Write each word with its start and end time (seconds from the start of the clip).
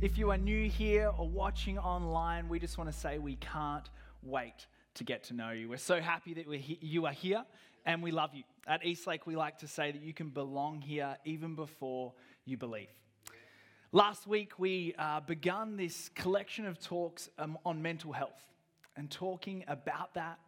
If 0.00 0.16
you 0.16 0.30
are 0.30 0.38
new 0.38 0.68
here 0.68 1.10
or 1.18 1.28
watching 1.28 1.76
online, 1.76 2.48
we 2.48 2.60
just 2.60 2.78
want 2.78 2.88
to 2.88 2.96
say 2.96 3.18
we 3.18 3.34
can't 3.34 3.90
wait 4.22 4.68
to 4.94 5.02
get 5.02 5.24
to 5.24 5.34
know 5.34 5.50
you. 5.50 5.68
We're 5.68 5.76
so 5.76 6.00
happy 6.00 6.34
that 6.34 6.46
we're 6.46 6.60
he- 6.60 6.78
you 6.80 7.06
are 7.06 7.12
here 7.12 7.44
and 7.84 8.00
we 8.00 8.12
love 8.12 8.32
you. 8.32 8.44
At 8.68 8.84
Eastlake, 8.84 9.26
we 9.26 9.34
like 9.34 9.58
to 9.58 9.66
say 9.66 9.90
that 9.90 10.00
you 10.00 10.14
can 10.14 10.28
belong 10.28 10.80
here 10.82 11.16
even 11.24 11.56
before 11.56 12.12
you 12.44 12.56
believe. 12.56 12.86
Last 13.90 14.28
week, 14.28 14.56
we 14.56 14.94
uh, 15.00 15.20
this 15.76 16.10
collection 16.10 16.64
of 16.66 16.78
talks 16.78 17.28
um, 17.36 17.58
on 17.66 17.82
mental 17.82 18.12
health 18.12 18.40
and 18.96 19.10
talking 19.10 19.64
about 19.66 20.14
that, 20.14 20.38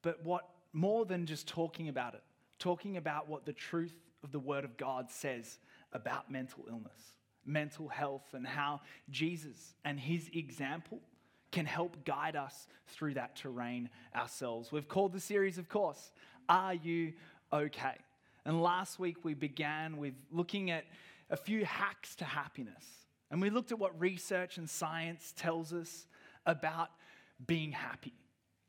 but 0.00 0.24
what 0.24 0.48
more 0.72 1.04
than 1.04 1.26
just 1.26 1.46
talking 1.46 1.90
about 1.90 2.14
it, 2.14 2.22
talking 2.58 2.96
about 2.96 3.28
what 3.28 3.44
the 3.44 3.52
truth 3.52 3.94
of 4.24 4.32
the 4.32 4.40
Word 4.40 4.64
of 4.64 4.78
God 4.78 5.10
says 5.10 5.58
about 5.92 6.30
mental 6.30 6.64
illness, 6.66 7.15
mental 7.46 7.88
health, 7.88 8.34
and 8.34 8.46
how 8.46 8.80
Jesus 9.10 9.74
and 9.84 9.98
his 9.98 10.30
example 10.34 11.00
can 11.52 11.66
help 11.66 12.04
guide 12.04 12.36
us 12.36 12.66
through 12.88 13.14
that 13.14 13.36
terrain 13.36 13.88
ourselves. 14.14 14.72
We've 14.72 14.88
called 14.88 15.12
the 15.12 15.20
series, 15.20 15.58
of 15.58 15.68
course, 15.68 16.10
Are 16.48 16.74
You 16.74 17.12
Okay? 17.52 17.94
And 18.44 18.62
last 18.62 18.98
week 18.98 19.24
we 19.24 19.34
began 19.34 19.96
with 19.96 20.14
looking 20.30 20.70
at 20.70 20.84
a 21.30 21.36
few 21.36 21.64
hacks 21.64 22.14
to 22.16 22.24
happiness. 22.24 22.84
And 23.30 23.40
we 23.40 23.50
looked 23.50 23.72
at 23.72 23.78
what 23.78 23.98
research 24.00 24.58
and 24.58 24.68
science 24.68 25.32
tells 25.36 25.72
us 25.72 26.06
about 26.44 26.90
being 27.44 27.72
happy. 27.72 28.12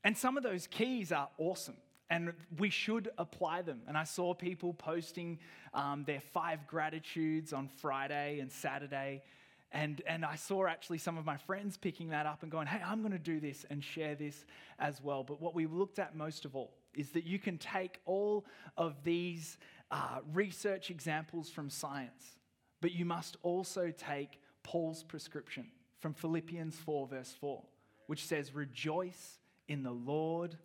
And 0.04 0.18
some 0.18 0.38
of 0.38 0.44
those 0.44 0.68
keys 0.68 1.12
are 1.12 1.30
awesome. 1.38 1.78
And 2.10 2.34
we 2.58 2.70
should 2.70 3.10
apply 3.18 3.64
them. 3.64 3.82
And 3.88 3.98
I 3.98 4.06
saw 4.06 4.34
people 4.34 4.74
posting 4.74 5.40
um, 5.74 6.04
their 6.06 6.22
five 6.22 6.66
gratitudes 6.68 7.52
on 7.52 7.68
Friday 7.68 8.40
and 8.40 8.52
Saturday. 8.52 9.24
And, 9.72 10.02
and 10.08 10.24
I 10.24 10.36
saw 10.36 10.66
actually 10.68 11.00
some 11.00 11.18
of 11.18 11.26
my 11.26 11.36
friends 11.36 11.76
picking 11.76 12.10
that 12.10 12.26
up 12.26 12.44
and 12.44 12.52
going, 12.52 12.68
hey, 12.68 12.82
I'm 12.86 13.02
going 13.02 13.12
to 13.12 13.20
do 13.20 13.40
this 13.40 13.66
and 13.70 13.84
share 13.84 14.16
this 14.16 14.46
as 14.80 15.02
well. 15.02 15.24
But 15.24 15.42
what 15.42 15.54
we 15.54 15.66
looked 15.66 16.00
at 16.00 16.16
most 16.16 16.46
of 16.46 16.56
all 16.56 16.74
is 16.96 17.12
that 17.12 17.26
you 17.26 17.40
can 17.40 17.58
take 17.58 18.00
all 18.06 18.46
of 18.78 19.04
these 19.04 19.58
uh, 19.92 20.20
research 20.34 20.90
examples 20.90 21.50
from 21.50 21.70
science, 21.70 22.38
but 22.82 22.92
you 22.92 23.06
must 23.06 23.38
also 23.44 23.92
take 23.96 24.40
Paul's 24.64 25.04
prescription 25.04 25.68
from 26.00 26.14
Philippians 26.14 26.76
4, 26.76 27.08
verse 27.08 27.36
4, 27.40 27.64
which 28.08 28.26
says, 28.26 28.54
Rejoice 28.54 29.40
in 29.68 29.84
the 29.84 29.92
Lord 29.92 30.58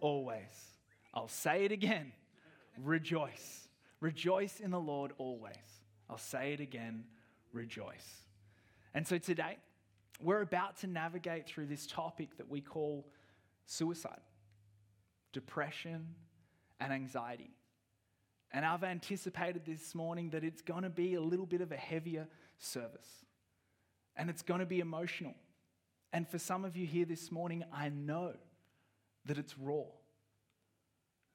always. 0.00 0.76
I'll 1.14 1.28
say 1.28 1.64
it 1.64 1.72
again 1.72 2.12
rejoice. 2.78 3.68
Rejoice 4.00 4.60
in 4.60 4.70
the 4.70 4.80
Lord 4.80 5.12
always. 5.18 5.54
I'll 6.08 6.18
say 6.18 6.52
it 6.52 6.60
again 6.60 7.04
rejoice. 7.52 8.24
And 8.94 9.06
so 9.06 9.18
today, 9.18 9.58
we're 10.20 10.40
about 10.40 10.78
to 10.78 10.86
navigate 10.86 11.46
through 11.46 11.66
this 11.66 11.86
topic 11.86 12.36
that 12.38 12.48
we 12.48 12.60
call 12.60 13.06
suicide, 13.66 14.20
depression, 15.32 16.14
and 16.80 16.92
anxiety. 16.92 17.50
And 18.52 18.64
I've 18.64 18.82
anticipated 18.82 19.62
this 19.64 19.94
morning 19.94 20.30
that 20.30 20.42
it's 20.42 20.62
going 20.62 20.82
to 20.82 20.90
be 20.90 21.14
a 21.14 21.20
little 21.20 21.46
bit 21.46 21.60
of 21.60 21.70
a 21.70 21.76
heavier 21.76 22.26
service. 22.58 23.06
And 24.16 24.28
it's 24.28 24.42
going 24.42 24.60
to 24.60 24.66
be 24.66 24.80
emotional. 24.80 25.34
And 26.12 26.28
for 26.28 26.38
some 26.38 26.64
of 26.64 26.76
you 26.76 26.86
here 26.86 27.04
this 27.04 27.30
morning, 27.30 27.62
I 27.72 27.90
know 27.90 28.32
that 29.26 29.38
it's 29.38 29.56
raw, 29.58 29.84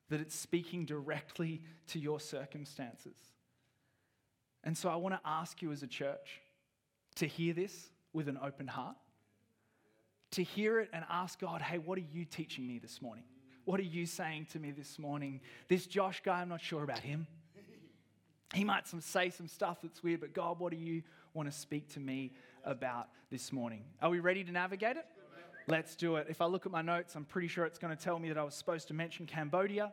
that 0.10 0.22
it's 0.22 0.36
speaking 0.36 0.86
directly 0.86 1.62
to 1.88 2.00
your 2.00 2.20
circumstances. 2.20 3.18
And 4.64 4.78
so 4.78 4.90
I 4.90 4.96
want 4.96 5.16
to 5.16 5.22
ask 5.24 5.62
you 5.62 5.72
as 5.72 5.84
a 5.84 5.88
church 5.88 6.42
to 7.16 7.28
hear 7.28 7.54
this 7.54 7.90
with 8.14 8.28
an 8.28 8.40
open 8.42 8.68
heart, 8.68 8.96
to 10.32 10.44
hear 10.44 10.80
it 10.80 10.90
and 10.92 11.06
ask 11.10 11.40
God, 11.40 11.62
hey, 11.62 11.78
what 11.78 11.98
are 11.98 12.06
you 12.12 12.26
teaching 12.26 12.68
me 12.68 12.80
this 12.80 13.02
morning? 13.02 13.24
What 13.66 13.80
are 13.80 13.84
you 13.84 14.06
saying 14.06 14.48
to 14.52 14.60
me 14.60 14.72
this 14.72 15.00
morning? 15.00 15.42
This 15.68 15.88
Josh 15.88 16.22
guy, 16.24 16.42
I'm 16.42 16.50
not 16.50 16.62
sure 16.62 16.84
about 16.84 17.00
him. 17.00 17.28
He 18.54 18.64
might 18.64 18.88
some, 18.88 19.02
say 19.02 19.32
some 19.32 19.48
stuff 19.48 19.80
that's 19.82 20.04
weird, 20.04 20.22
but 20.22 20.34
God, 20.34 20.60
what 20.60 20.72
do 20.72 20.78
you 20.78 21.04
want 21.34 21.52
to 21.52 21.58
speak 21.58 21.90
to 21.94 22.00
me 22.00 22.32
about 22.64 23.10
this 23.32 23.52
morning? 23.52 23.84
Are 24.02 24.10
we 24.10 24.20
ready 24.20 24.44
to 24.44 24.52
navigate 24.52 24.98
it? 24.98 25.06
Let's 25.68 25.96
do 25.96 26.18
it. 26.18 26.28
If 26.30 26.42
I 26.42 26.46
look 26.46 26.68
at 26.68 26.72
my 26.72 26.84
notes, 26.84 27.16
I'm 27.16 27.26
pretty 27.26 27.48
sure 27.48 27.66
it's 27.66 27.80
going 27.80 27.96
to 27.96 28.02
tell 28.02 28.20
me 28.20 28.28
that 28.30 28.38
I 28.38 28.44
was 28.44 28.54
supposed 28.54 28.88
to 28.90 28.94
mention 28.94 29.26
Cambodia. 29.26 29.92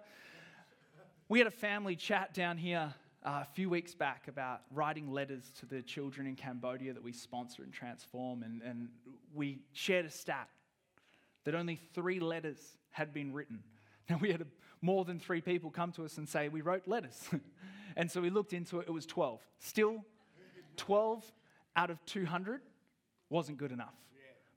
We 1.30 1.38
had 1.38 1.48
a 1.48 1.52
family 1.52 1.96
chat 1.96 2.34
down 2.34 2.58
here 2.58 2.92
uh, 3.24 3.40
a 3.40 3.46
few 3.54 3.70
weeks 3.70 3.94
back 3.94 4.28
about 4.28 4.60
writing 4.70 5.10
letters 5.10 5.50
to 5.60 5.66
the 5.66 5.80
children 5.80 6.26
in 6.26 6.36
Cambodia 6.36 6.92
that 6.92 7.02
we 7.02 7.12
sponsor 7.12 7.62
and 7.62 7.72
transform. 7.72 8.42
And, 8.42 8.60
and 8.60 8.88
we 9.34 9.60
shared 9.72 10.04
a 10.04 10.10
stat 10.10 10.50
that 11.44 11.54
only 11.54 11.76
three 11.94 12.20
letters 12.20 12.58
had 12.90 13.14
been 13.14 13.32
written. 13.32 13.62
Now, 14.10 14.18
we 14.20 14.30
had 14.30 14.42
a, 14.42 14.46
more 14.82 15.06
than 15.06 15.18
three 15.18 15.40
people 15.40 15.70
come 15.70 15.90
to 15.92 16.04
us 16.04 16.18
and 16.18 16.28
say, 16.28 16.50
We 16.50 16.60
wrote 16.60 16.86
letters. 16.86 17.30
and 17.96 18.10
so 18.10 18.20
we 18.20 18.28
looked 18.28 18.52
into 18.52 18.80
it, 18.80 18.88
it 18.88 18.90
was 18.90 19.06
12. 19.06 19.40
Still, 19.58 20.04
12 20.76 21.24
out 21.76 21.88
of 21.88 22.04
200 22.04 22.60
wasn't 23.30 23.56
good 23.56 23.72
enough. 23.72 23.94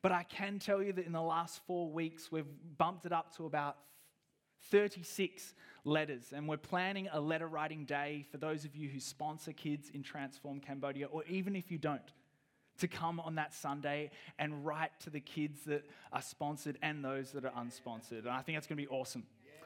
But 0.06 0.12
I 0.12 0.22
can 0.22 0.60
tell 0.60 0.84
you 0.84 0.94
that 0.94 1.08
in 1.08 1.14
the 1.14 1.20
last 1.20 1.62
four 1.66 1.90
weeks, 1.90 2.32
we've 2.32 2.46
bumped 2.78 3.08
it 3.08 3.12
up 3.12 3.36
to 3.38 3.48
about 3.48 3.78
36 4.70 5.56
letters. 5.84 6.32
And 6.32 6.48
we're 6.48 6.58
planning 6.58 7.10
a 7.12 7.20
letter 7.20 7.48
writing 7.48 7.86
day 7.86 8.24
for 8.30 8.38
those 8.38 8.66
of 8.66 8.76
you 8.76 8.88
who 8.88 9.00
sponsor 9.00 9.52
kids 9.52 9.90
in 9.96 10.04
Transform 10.04 10.60
Cambodia, 10.60 11.08
or 11.08 11.24
even 11.24 11.56
if 11.56 11.72
you 11.72 11.80
don't, 11.80 12.14
to 12.78 12.88
come 12.88 13.20
on 13.20 13.34
that 13.34 13.52
Sunday 13.52 14.12
and 14.38 14.64
write 14.64 14.92
to 15.00 15.10
the 15.10 15.20
kids 15.20 15.62
that 15.66 15.84
are 16.14 16.22
sponsored 16.22 16.78
and 16.84 17.04
those 17.04 17.32
that 17.32 17.44
are 17.44 17.54
unsponsored. 17.54 18.26
And 18.26 18.30
I 18.30 18.44
think 18.44 18.58
that's 18.58 18.68
going 18.68 18.78
to 18.78 18.84
be 18.84 18.90
awesome. 18.90 19.24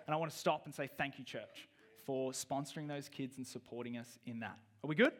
And 0.07 0.13
I 0.13 0.17
want 0.17 0.31
to 0.31 0.37
stop 0.37 0.63
and 0.63 0.73
say 0.73 0.89
thank 0.97 1.19
you, 1.19 1.25
church, 1.25 1.67
for 2.05 2.31
sponsoring 2.31 2.87
those 2.87 3.09
kids 3.09 3.35
and 3.35 3.45
supporting 3.45 3.97
us 3.97 4.17
in 4.25 4.39
that. 4.39 4.57
Are 4.85 4.87
we 4.87 4.95
good? 4.95 5.11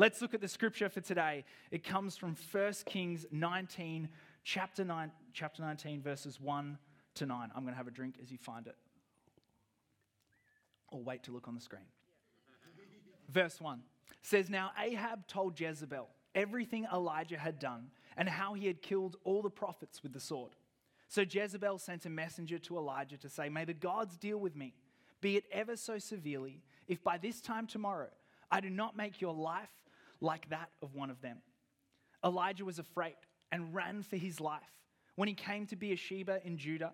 Let's 0.00 0.22
look 0.22 0.32
at 0.32 0.40
the 0.40 0.48
scripture 0.48 0.88
for 0.88 1.00
today. 1.02 1.44
It 1.70 1.84
comes 1.84 2.16
from 2.16 2.34
1 2.52 2.72
Kings 2.86 3.26
19, 3.30 4.08
chapter, 4.44 4.84
9, 4.84 5.10
chapter 5.32 5.62
19, 5.62 6.02
verses 6.02 6.40
1 6.40 6.78
to 7.16 7.26
9. 7.26 7.50
I'm 7.54 7.62
going 7.62 7.72
to 7.72 7.78
have 7.78 7.88
a 7.88 7.92
drink 7.92 8.16
as 8.22 8.30
you 8.30 8.38
find 8.38 8.66
it. 8.66 8.76
Or 10.88 11.02
wait 11.02 11.22
to 11.24 11.32
look 11.32 11.48
on 11.48 11.54
the 11.54 11.60
screen. 11.60 11.82
Verse 13.30 13.60
1 13.60 13.80
says, 14.22 14.50
Now 14.50 14.72
Ahab 14.78 15.26
told 15.26 15.58
Jezebel 15.58 16.08
everything 16.34 16.86
Elijah 16.92 17.38
had 17.38 17.58
done 17.58 17.90
and 18.16 18.28
how 18.28 18.54
he 18.54 18.66
had 18.66 18.82
killed 18.82 19.16
all 19.24 19.42
the 19.42 19.50
prophets 19.50 20.02
with 20.02 20.12
the 20.12 20.20
sword. 20.20 20.52
So 21.08 21.22
Jezebel 21.28 21.78
sent 21.78 22.06
a 22.06 22.10
messenger 22.10 22.58
to 22.58 22.76
Elijah 22.76 23.16
to 23.18 23.28
say, 23.28 23.48
May 23.48 23.64
the 23.64 23.74
gods 23.74 24.16
deal 24.16 24.38
with 24.38 24.56
me, 24.56 24.74
be 25.20 25.36
it 25.36 25.44
ever 25.52 25.76
so 25.76 25.98
severely, 25.98 26.62
if 26.88 27.02
by 27.02 27.18
this 27.18 27.40
time 27.40 27.66
tomorrow 27.66 28.08
I 28.50 28.60
do 28.60 28.70
not 28.70 28.96
make 28.96 29.20
your 29.20 29.34
life 29.34 29.70
like 30.20 30.48
that 30.50 30.70
of 30.82 30.94
one 30.94 31.10
of 31.10 31.20
them. 31.20 31.38
Elijah 32.24 32.64
was 32.64 32.78
afraid 32.78 33.14
and 33.52 33.74
ran 33.74 34.02
for 34.02 34.16
his 34.16 34.40
life. 34.40 34.62
When 35.16 35.28
he 35.28 35.34
came 35.34 35.66
to 35.66 35.76
Beersheba 35.76 36.40
in 36.44 36.56
Judah, 36.56 36.92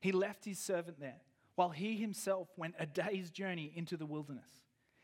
he 0.00 0.12
left 0.12 0.44
his 0.44 0.58
servant 0.58 1.00
there, 1.00 1.20
while 1.54 1.70
he 1.70 1.96
himself 1.96 2.48
went 2.56 2.74
a 2.78 2.86
day's 2.86 3.30
journey 3.30 3.72
into 3.74 3.96
the 3.96 4.06
wilderness. 4.06 4.48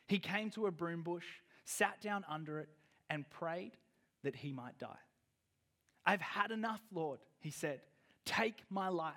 He 0.06 0.18
came 0.18 0.50
to 0.50 0.66
a 0.66 0.70
broom 0.70 1.02
bush, 1.02 1.26
sat 1.64 2.00
down 2.00 2.24
under 2.28 2.60
it, 2.60 2.68
and 3.10 3.28
prayed 3.30 3.72
that 4.22 4.36
he 4.36 4.52
might 4.52 4.78
die. 4.78 4.98
I've 6.06 6.20
had 6.20 6.50
enough, 6.50 6.80
Lord, 6.92 7.20
he 7.40 7.50
said. 7.50 7.80
Take 8.24 8.62
my 8.70 8.88
life. 8.88 9.14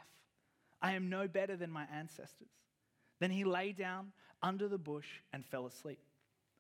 I 0.82 0.94
am 0.94 1.10
no 1.10 1.28
better 1.28 1.56
than 1.56 1.72
my 1.72 1.86
ancestors. 1.94 2.52
Then 3.20 3.32
he 3.32 3.44
lay 3.44 3.72
down 3.72 4.12
under 4.42 4.68
the 4.68 4.78
bush 4.78 5.08
and 5.34 5.46
fell 5.46 5.66
asleep. 5.66 6.00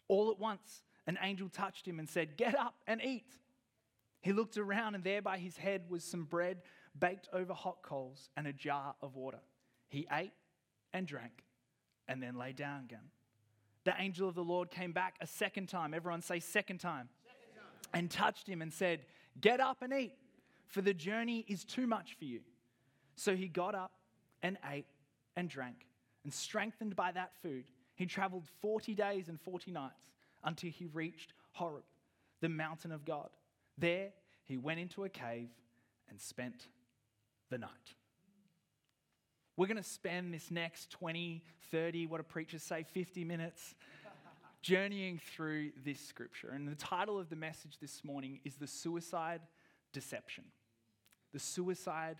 All 0.07 0.31
at 0.31 0.39
once, 0.39 0.81
an 1.05 1.17
angel 1.21 1.49
touched 1.49 1.87
him 1.87 1.99
and 1.99 2.09
said, 2.09 2.37
Get 2.37 2.57
up 2.57 2.75
and 2.87 3.01
eat. 3.03 3.37
He 4.21 4.33
looked 4.33 4.57
around, 4.57 4.95
and 4.95 5.03
there 5.03 5.21
by 5.21 5.37
his 5.37 5.57
head 5.57 5.83
was 5.89 6.03
some 6.03 6.23
bread 6.23 6.61
baked 6.97 7.27
over 7.33 7.53
hot 7.53 7.77
coals 7.83 8.29
and 8.35 8.47
a 8.47 8.53
jar 8.53 8.95
of 9.01 9.15
water. 9.15 9.39
He 9.87 10.07
ate 10.11 10.33
and 10.93 11.07
drank 11.07 11.43
and 12.07 12.21
then 12.21 12.37
lay 12.37 12.53
down 12.53 12.83
again. 12.83 13.11
The 13.83 13.93
angel 13.97 14.27
of 14.27 14.35
the 14.35 14.43
Lord 14.43 14.69
came 14.69 14.91
back 14.91 15.15
a 15.21 15.27
second 15.27 15.67
time. 15.69 15.93
Everyone 15.93 16.21
say, 16.21 16.39
second 16.39 16.79
time. 16.79 17.09
Second 17.23 17.61
time. 17.61 17.89
And 17.93 18.11
touched 18.11 18.47
him 18.47 18.61
and 18.61 18.73
said, 18.73 19.05
Get 19.39 19.59
up 19.59 19.81
and 19.81 19.93
eat, 19.93 20.13
for 20.67 20.81
the 20.81 20.93
journey 20.93 21.45
is 21.47 21.63
too 21.63 21.87
much 21.87 22.15
for 22.17 22.25
you. 22.25 22.41
So 23.15 23.35
he 23.35 23.47
got 23.47 23.75
up 23.75 23.91
and 24.41 24.57
ate 24.69 24.87
and 25.35 25.49
drank. 25.49 25.87
And 26.23 26.33
strengthened 26.33 26.95
by 26.95 27.11
that 27.13 27.31
food, 27.41 27.65
he 27.95 28.05
traveled 28.05 28.45
40 28.61 28.93
days 28.93 29.29
and 29.29 29.39
40 29.39 29.71
nights 29.71 30.09
until 30.43 30.69
he 30.69 30.85
reached 30.87 31.33
Horeb, 31.53 31.83
the 32.41 32.49
mountain 32.49 32.91
of 32.91 33.05
God. 33.05 33.29
There, 33.77 34.09
he 34.45 34.57
went 34.57 34.79
into 34.79 35.03
a 35.03 35.09
cave 35.09 35.49
and 36.09 36.19
spent 36.19 36.67
the 37.49 37.57
night. 37.57 37.69
We're 39.55 39.67
going 39.67 39.77
to 39.77 39.83
spend 39.83 40.33
this 40.33 40.51
next 40.51 40.91
20, 40.91 41.43
30, 41.71 42.07
what 42.07 42.17
do 42.17 42.23
preachers 42.23 42.63
say, 42.63 42.83
50 42.83 43.23
minutes, 43.23 43.75
journeying 44.61 45.19
through 45.35 45.71
this 45.83 45.99
scripture. 45.99 46.49
And 46.49 46.67
the 46.67 46.75
title 46.75 47.19
of 47.19 47.29
the 47.29 47.35
message 47.35 47.79
this 47.79 48.03
morning 48.03 48.39
is 48.43 48.55
The 48.55 48.67
Suicide 48.67 49.41
Deception. 49.93 50.43
The 51.33 51.39
Suicide 51.39 52.17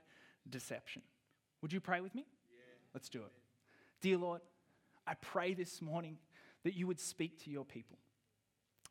Deception. 0.50 1.01
Would 1.62 1.74
you 1.74 1.80
pray 1.80 2.01
with 2.01 2.15
me? 2.15 2.25
Yeah. 2.50 2.57
Let's 2.94 3.10
do 3.10 3.19
it. 3.19 3.31
Dear 4.01 4.18
Lord, 4.18 4.42
I 5.06 5.13
pray 5.15 5.53
this 5.53 5.81
morning 5.81 6.18
that 6.63 6.75
you 6.75 6.88
would 6.88 7.00
speak 7.00 7.44
to 7.44 7.50
your 7.50 7.65
people. 7.65 7.98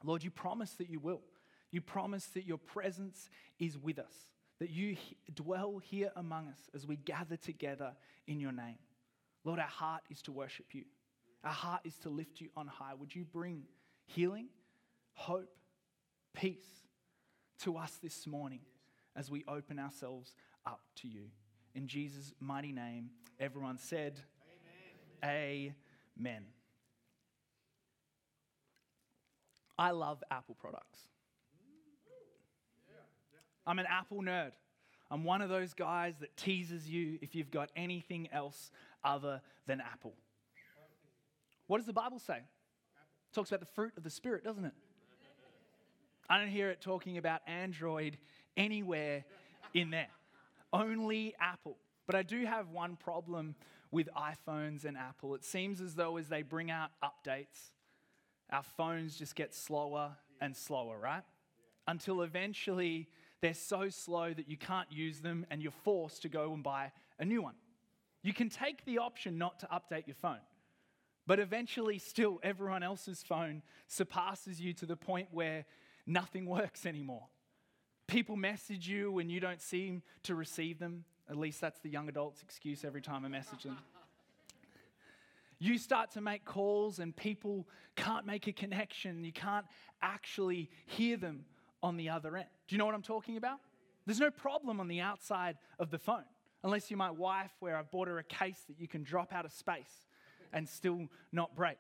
Lord, 0.05 0.23
you 0.23 0.31
promise 0.31 0.73
that 0.75 0.91
you 0.91 1.01
will. 1.01 1.21
You 1.71 1.81
promise 1.81 2.27
that 2.27 2.47
your 2.47 2.59
presence 2.59 3.29
is 3.59 3.77
with 3.77 3.99
us, 3.99 4.15
that 4.61 4.71
you 4.71 4.97
dwell 5.35 5.79
here 5.79 6.11
among 6.17 6.49
us 6.49 6.71
as 6.75 6.87
we 6.87 6.97
gather 6.97 7.37
together 7.37 7.93
in 8.27 8.41
your 8.41 8.53
name. 8.53 8.79
Lord, 9.45 9.59
our 9.59 9.67
heart 9.67 10.03
is 10.11 10.23
to 10.23 10.33
worship 10.33 10.67
you. 10.73 10.85
Our 11.45 11.53
heart 11.53 11.83
is 11.85 11.97
to 11.99 12.09
lift 12.09 12.41
you 12.41 12.49
on 12.57 12.67
high. 12.67 12.95
Would 12.95 13.15
you 13.15 13.25
bring 13.25 13.65
healing, 14.07 14.49
hope, 15.13 15.51
peace 16.35 16.67
to 17.61 17.77
us 17.77 17.99
this 18.03 18.27
morning 18.27 18.61
as 19.15 19.31
we 19.31 19.45
open 19.47 19.79
ourselves 19.79 20.35
up 20.67 20.81
to 20.97 21.09
you? 21.09 21.27
In 21.75 21.87
Jesus' 21.87 22.33
mighty 22.41 22.73
name, 22.73 23.11
everyone 23.39 23.79
said, 23.79 24.19
Amen. 25.23 25.75
Amen. 26.19 26.45
I 29.79 29.91
love 29.91 30.25
Apple 30.31 30.57
products. 30.59 31.01
I'm 33.67 33.79
an 33.79 33.87
Apple 33.89 34.23
nerd. 34.23 34.53
I'm 35.11 35.25
one 35.25 35.43
of 35.43 35.49
those 35.49 35.75
guys 35.75 36.15
that 36.21 36.37
teases 36.37 36.89
you 36.89 37.19
if 37.23 37.35
you've 37.35 37.51
got 37.51 37.71
anything 37.77 38.29
else 38.33 38.71
other 39.05 39.41
than 39.67 39.81
Apple. 39.81 40.15
What 41.67 41.79
does 41.79 41.87
the 41.87 41.93
Bible 41.93 42.19
say? 42.19 42.37
It 42.39 43.35
talks 43.35 43.51
about 43.51 43.61
the 43.61 43.67
fruit 43.67 43.93
of 43.97 44.03
the 44.03 44.11
Spirit, 44.11 44.45
doesn't 44.45 44.65
it? 44.65 44.75
I 46.29 46.39
don't 46.39 46.49
hear 46.49 46.71
it 46.71 46.81
talking 46.81 47.19
about 47.19 47.41
Android 47.47 48.19
anywhere 48.57 49.25
in 49.75 49.91
there. 49.91 50.09
Only 50.73 51.35
Apple. 51.41 51.77
But 52.07 52.17
I 52.17 52.23
do 52.23 52.45
have 52.45 52.71
one 52.71 52.97
problem 52.97 53.55
with 53.91 54.09
iPhones 54.17 54.85
and 54.85 54.97
Apple. 54.97 55.35
It 55.35 55.45
seems 55.45 55.81
as 55.81 55.95
though 55.95 56.17
as 56.17 56.29
they 56.29 56.43
bring 56.43 56.71
out 56.71 56.91
updates, 57.03 57.71
our 58.51 58.63
phones 58.63 59.17
just 59.17 59.35
get 59.35 59.55
slower 59.55 60.17
and 60.41 60.57
slower, 60.57 60.99
right? 60.99 61.23
Until 61.87 62.23
eventually 62.23 63.09
they're 63.41 63.55
so 63.55 63.89
slow 63.89 64.33
that 64.33 64.49
you 64.49 64.57
can't 64.57 64.91
use 64.91 65.21
them 65.21 65.47
and 65.51 65.63
you're 65.63 65.73
forced 65.73 66.23
to 66.23 66.29
go 66.29 66.53
and 66.53 66.63
buy 66.63 66.93
a 67.19 67.25
new 67.25 67.43
one. 67.43 67.55
You 68.23 68.33
can 68.33 68.49
take 68.49 68.85
the 68.85 68.99
option 68.99 69.39
not 69.39 69.61
to 69.61 69.67
update 69.67 70.07
your 70.07 70.17
phone, 70.17 70.41
but 71.27 71.39
eventually, 71.39 71.99
still, 71.99 72.41
everyone 72.43 72.83
else's 72.83 73.23
phone 73.23 73.63
surpasses 73.89 74.61
you 74.61 74.73
to 74.75 74.87
the 74.87 74.97
point 74.97 75.29
where 75.31 75.65
nothing 76.07 76.47
works 76.47 76.87
anymore. 76.87 77.27
People 78.07 78.37
message 78.37 78.89
you 78.89 79.19
and 79.19 79.31
you 79.31 79.41
don't 79.41 79.61
seem 79.61 80.03
to 80.23 80.35
receive 80.35 80.79
them. 80.79 81.05
At 81.29 81.37
least 81.37 81.61
that's 81.61 81.81
the 81.81 81.89
young 81.89 82.09
adult's 82.09 82.43
excuse 82.43 82.85
every 82.85 83.03
time 83.03 83.25
I 83.25 83.29
message 83.29 83.65
them. 83.65 83.79
You 85.59 85.79
start 85.79 86.11
to 86.11 86.21
make 86.21 86.45
calls 86.45 86.99
and 86.99 87.17
people 87.17 87.67
can't 87.97 88.27
make 88.27 88.47
a 88.47 88.53
connection. 88.53 89.25
You 89.25 89.33
can't 89.33 89.65
actually 90.03 90.69
hear 90.85 91.17
them 91.17 91.47
on 91.83 91.97
the 91.97 92.11
other 92.11 92.37
end. 92.37 92.49
Do 92.69 92.75
you 92.75 92.79
know 92.79 92.87
what 92.87 92.95
I'm 92.95 93.03
talking 93.03 93.37
about? 93.37 93.59
There's 94.07 94.21
no 94.21 94.31
problem 94.31 94.81
on 94.81 94.89
the 94.89 95.01
outside 95.01 95.57
of 95.79 95.91
the 95.91 95.99
phone, 95.99 96.25
unless 96.63 96.91
you're 96.91 96.99
my 96.99 97.11
wife, 97.11 97.51
where 97.61 97.77
I've 97.77 97.91
bought 97.91 98.09
her 98.09 98.19
a 98.19 98.25
case 98.25 98.63
that 98.69 98.79
you 98.79 98.87
can 98.87 99.03
drop 99.03 99.33
out 99.33 99.45
of 99.45 99.53
space 99.53 100.07
and 100.53 100.69
still 100.69 101.09
not 101.33 101.55
break. 101.57 101.79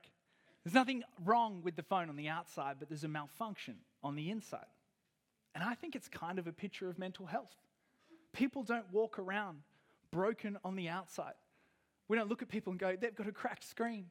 There's 0.64 0.74
nothing 0.74 1.04
wrong 1.24 1.62
with 1.62 1.76
the 1.76 1.82
phone 1.82 2.08
on 2.08 2.16
the 2.16 2.28
outside, 2.28 2.76
but 2.80 2.88
there's 2.88 3.04
a 3.04 3.08
malfunction 3.08 3.76
on 4.02 4.16
the 4.16 4.30
inside. 4.30 4.66
And 5.54 5.62
I 5.62 5.74
think 5.74 5.94
it's 5.94 6.08
kind 6.08 6.38
of 6.38 6.46
a 6.48 6.52
picture 6.52 6.88
of 6.88 6.98
mental 6.98 7.26
health. 7.26 7.54
People 8.32 8.64
don't 8.64 8.92
walk 8.92 9.18
around 9.18 9.58
broken 10.10 10.58
on 10.64 10.76
the 10.76 10.88
outside. 10.88 11.34
We 12.08 12.16
don't 12.16 12.28
look 12.28 12.42
at 12.42 12.48
people 12.48 12.72
and 12.72 12.80
go, 12.80 12.96
they've 13.00 13.14
got 13.14 13.28
a 13.28 13.32
cracked 13.32 13.64
screen. 13.64 14.06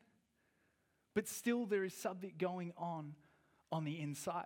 But 1.14 1.28
still, 1.28 1.66
there 1.66 1.84
is 1.84 1.94
something 1.94 2.34
going 2.38 2.74
on 2.78 3.16
on 3.72 3.84
the 3.84 4.00
inside. 4.00 4.46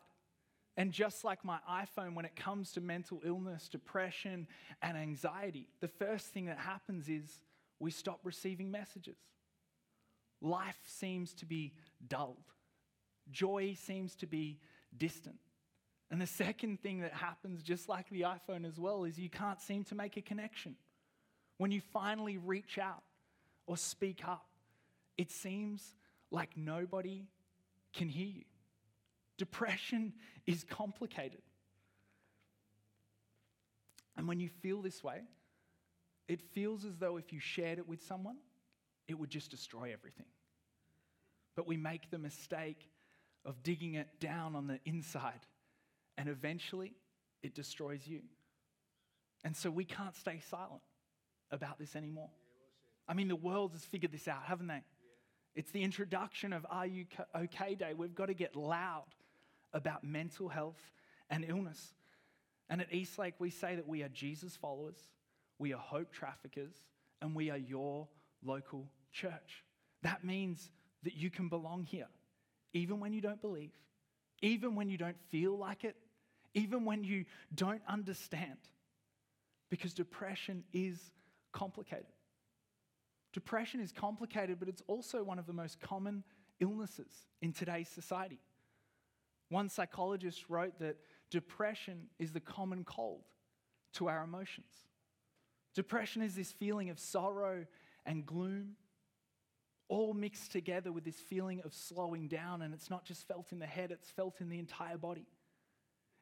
And 0.80 0.94
just 0.94 1.26
like 1.26 1.44
my 1.44 1.60
iPhone, 1.70 2.16
when 2.16 2.24
it 2.24 2.38
comes 2.38 2.72
to 2.72 2.80
mental 2.80 3.22
illness, 3.26 3.68
depression, 3.68 4.48
and 4.82 4.98
anxiety, 4.98 5.68
the 5.82 5.90
first 5.90 6.28
thing 6.28 6.46
that 6.46 6.58
happens 6.58 7.10
is 7.10 7.42
we 7.82 7.92
stop 7.92 8.22
receiving 8.24 8.72
messages. 8.72 9.18
Life 10.42 10.80
seems 10.86 11.34
to 11.34 11.46
be 11.46 11.74
dulled, 12.08 12.54
joy 13.30 13.76
seems 13.78 14.16
to 14.16 14.26
be 14.26 14.58
distant. 14.98 15.36
And 16.12 16.22
the 16.22 16.26
second 16.26 16.80
thing 16.80 17.02
that 17.02 17.14
happens, 17.14 17.62
just 17.62 17.90
like 17.90 18.10
the 18.10 18.22
iPhone 18.22 18.66
as 18.66 18.80
well, 18.80 19.04
is 19.04 19.20
you 19.20 19.30
can't 19.30 19.60
seem 19.60 19.84
to 19.84 19.96
make 19.96 20.16
a 20.16 20.22
connection. 20.22 20.78
When 21.58 21.72
you 21.72 21.82
finally 21.92 22.38
reach 22.38 22.80
out 22.80 23.04
or 23.68 23.76
speak 23.76 24.22
up, 24.26 24.48
it 25.18 25.30
seems 25.30 25.94
like 26.32 26.56
nobody 26.56 27.28
can 27.94 28.08
hear 28.08 28.28
you. 28.28 28.46
Depression 29.40 30.14
is 30.46 30.64
complicated. 30.64 31.42
And 34.18 34.28
when 34.28 34.40
you 34.42 34.50
feel 34.50 34.82
this 34.82 35.02
way, 35.02 35.22
it 36.28 36.42
feels 36.42 36.84
as 36.84 36.98
though 36.98 37.16
if 37.16 37.32
you 37.32 37.40
shared 37.40 37.80
it 37.80 37.88
with 37.88 38.04
someone, 38.04 38.36
it 39.08 39.18
would 39.18 39.30
just 39.30 39.50
destroy 39.50 39.94
everything. 39.94 40.26
But 41.56 41.68
we 41.68 41.78
make 41.78 42.12
the 42.12 42.20
mistake 42.20 42.90
of 43.46 43.64
digging 43.64 43.96
it 43.96 44.20
down 44.20 44.58
on 44.58 44.68
the 44.68 44.80
inside, 44.84 45.40
and 46.18 46.28
eventually 46.28 46.94
it 47.42 47.56
destroys 47.56 48.06
you. 48.06 48.22
And 49.46 49.56
so 49.56 49.72
we 49.72 49.86
can't 49.86 50.16
stay 50.18 50.42
silent 50.50 50.82
about 51.50 51.80
this 51.80 51.96
anymore. 51.96 52.30
I 53.08 53.14
mean, 53.14 53.30
the 53.30 53.38
world 53.38 53.72
has 53.72 53.86
figured 53.86 54.12
this 54.12 54.28
out, 54.28 54.44
haven't 54.44 54.68
they? 54.68 54.84
It's 55.56 55.72
the 55.72 55.82
introduction 55.82 56.52
of 56.52 56.66
Are 56.70 56.86
You 56.86 57.06
OK 57.34 57.76
Day. 57.76 57.94
We've 57.96 58.14
got 58.14 58.26
to 58.26 58.34
get 58.34 58.58
loud 58.58 59.06
about 59.74 60.04
mental 60.04 60.50
health 60.50 60.80
and 61.30 61.46
illness. 61.48 61.94
And 62.70 62.82
at 62.82 62.94
Eastlake, 62.94 63.36
we 63.40 63.50
say 63.50 63.76
that 63.76 63.88
we 63.88 64.04
are 64.04 64.10
Jesus 64.10 64.56
followers, 64.56 64.98
we 65.58 65.74
are 65.74 65.80
hope 65.80 66.12
traffickers, 66.12 66.74
and 67.22 67.36
we 67.36 67.50
are 67.50 67.58
your 67.58 68.08
local 68.44 68.88
church. 69.12 69.64
That 70.04 70.24
means 70.24 70.70
that 71.04 71.16
you 71.16 71.30
can 71.30 71.50
belong 71.50 71.84
here, 71.84 72.08
even 72.74 73.00
when 73.00 73.14
you 73.14 73.22
don't 73.22 73.42
believe, 73.42 73.74
even 74.42 74.76
when 74.76 74.90
you 74.90 74.98
don't 74.98 75.20
feel 75.30 75.58
like 75.58 75.84
it, 75.84 75.96
even 76.54 76.86
when 76.86 77.04
you 77.04 77.26
don't 77.54 77.82
understand. 77.88 78.58
Because 79.70 79.94
depression 79.94 80.64
is 80.74 81.00
complicated. 81.52 82.08
Depression 83.34 83.80
is 83.80 83.92
complicated, 83.92 84.58
but 84.60 84.68
it's 84.68 84.82
also 84.88 85.24
one 85.24 85.38
of 85.38 85.46
the 85.46 85.54
most 85.54 85.80
common 85.80 86.24
illnesses 86.60 87.12
in 87.42 87.54
today's 87.54 87.88
society. 87.88 88.40
One 89.50 89.70
psychologist 89.70 90.46
wrote 90.48 90.80
that 90.80 90.98
depression 91.32 92.08
is 92.20 92.32
the 92.32 92.40
common 92.40 92.84
cold 92.84 93.24
to 93.94 94.08
our 94.08 94.24
emotions. 94.24 94.72
Depression 95.76 96.22
is 96.22 96.36
this 96.36 96.52
feeling 96.52 96.90
of 96.90 97.00
sorrow 97.00 97.66
and 98.06 98.26
gloom, 98.26 98.76
all 99.88 100.14
mixed 100.14 100.52
together 100.52 100.92
with 100.92 101.04
this 101.04 101.20
feeling 101.20 101.62
of 101.66 101.74
slowing 101.74 102.28
down. 102.28 102.62
And 102.62 102.74
it's 102.74 102.90
not 102.90 103.06
just 103.06 103.28
felt 103.28 103.52
in 103.52 103.60
the 103.60 103.66
head, 103.66 103.92
it's 103.92 104.12
felt 104.12 104.40
in 104.40 104.50
the 104.50 104.60
entire 104.60 104.98
body, 104.98 105.26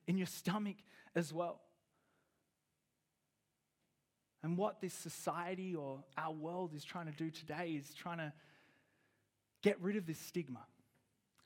in 0.08 0.18
your 0.18 0.28
stomach 0.28 0.78
as 1.16 1.34
well. 1.34 1.62
And 4.44 4.58
what 4.58 4.80
this 4.80 4.94
society 4.94 5.76
or 5.76 6.04
our 6.18 6.32
world 6.32 6.74
is 6.74 6.86
trying 6.86 7.08
to 7.08 7.12
do 7.12 7.30
today 7.30 7.72
is 7.72 7.94
trying 7.94 8.20
to 8.20 8.32
get 9.62 9.82
rid 9.82 9.98
of 9.98 10.06
this 10.06 10.20
stigma. 10.20 10.62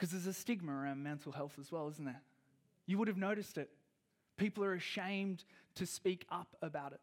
Because 0.02 0.14
there's 0.14 0.26
a 0.26 0.34
stigma 0.34 0.74
around 0.74 1.04
mental 1.04 1.32
health 1.32 1.58
as 1.60 1.72
well, 1.72 1.88
isn't 1.88 2.06
there? 2.06 2.24
You 2.88 2.98
would 2.98 3.08
have 3.08 3.18
noticed 3.18 3.60
it. 3.60 3.70
People 4.36 4.64
are 4.64 4.74
ashamed 4.74 5.44
to 5.76 5.86
speak 5.86 6.26
up 6.32 6.56
about 6.64 6.94
it. 6.94 7.02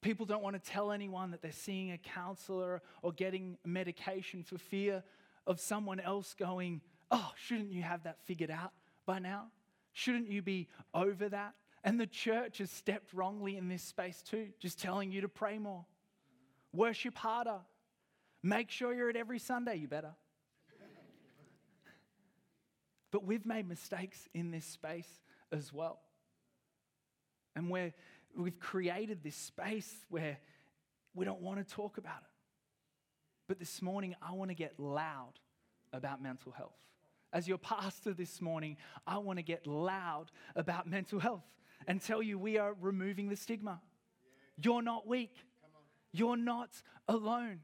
People 0.00 0.26
don't 0.26 0.44
want 0.44 0.54
to 0.54 0.70
tell 0.70 0.92
anyone 0.92 1.32
that 1.32 1.42
they're 1.42 1.50
seeing 1.50 1.90
a 1.90 1.98
counselor 1.98 2.82
or 3.02 3.10
getting 3.10 3.58
medication 3.64 4.44
for 4.44 4.58
fear 4.58 5.02
of 5.44 5.58
someone 5.58 5.98
else 5.98 6.34
going, 6.34 6.82
Oh, 7.10 7.32
shouldn't 7.34 7.72
you 7.72 7.82
have 7.82 8.04
that 8.04 8.22
figured 8.26 8.52
out 8.52 8.70
by 9.04 9.18
now? 9.18 9.46
Shouldn't 9.92 10.28
you 10.28 10.42
be 10.42 10.68
over 10.94 11.28
that? 11.30 11.54
And 11.82 11.98
the 11.98 12.06
church 12.06 12.58
has 12.58 12.70
stepped 12.70 13.12
wrongly 13.12 13.56
in 13.56 13.66
this 13.66 13.82
space 13.82 14.22
too, 14.22 14.50
just 14.60 14.80
telling 14.80 15.10
you 15.10 15.22
to 15.22 15.28
pray 15.28 15.58
more, 15.58 15.84
worship 16.72 17.16
harder, 17.16 17.58
make 18.40 18.70
sure 18.70 18.94
you're 18.94 19.10
at 19.10 19.16
every 19.16 19.40
Sunday, 19.40 19.74
you 19.78 19.88
better. 19.88 20.14
But 23.10 23.24
we've 23.24 23.46
made 23.46 23.68
mistakes 23.68 24.28
in 24.34 24.50
this 24.50 24.64
space 24.64 25.08
as 25.52 25.72
well. 25.72 26.00
And 27.56 27.68
we've 27.68 28.60
created 28.60 29.22
this 29.22 29.36
space 29.36 29.92
where 30.08 30.38
we 31.14 31.24
don't 31.24 31.40
want 31.40 31.58
to 31.58 31.74
talk 31.74 31.98
about 31.98 32.18
it. 32.18 32.30
But 33.48 33.58
this 33.58 33.82
morning, 33.82 34.14
I 34.22 34.32
want 34.32 34.50
to 34.50 34.54
get 34.54 34.78
loud 34.78 35.32
about 35.92 36.22
mental 36.22 36.52
health. 36.52 36.78
As 37.32 37.48
your 37.48 37.58
pastor 37.58 38.14
this 38.14 38.40
morning, 38.40 38.76
I 39.06 39.18
want 39.18 39.38
to 39.38 39.42
get 39.42 39.66
loud 39.66 40.30
about 40.54 40.88
mental 40.88 41.18
health 41.18 41.44
and 41.88 42.00
tell 42.00 42.22
you 42.22 42.38
we 42.38 42.58
are 42.58 42.74
removing 42.80 43.28
the 43.28 43.36
stigma. 43.36 43.80
You're 44.62 44.82
not 44.82 45.06
weak, 45.08 45.34
you're 46.12 46.36
not 46.36 46.70
alone. 47.08 47.60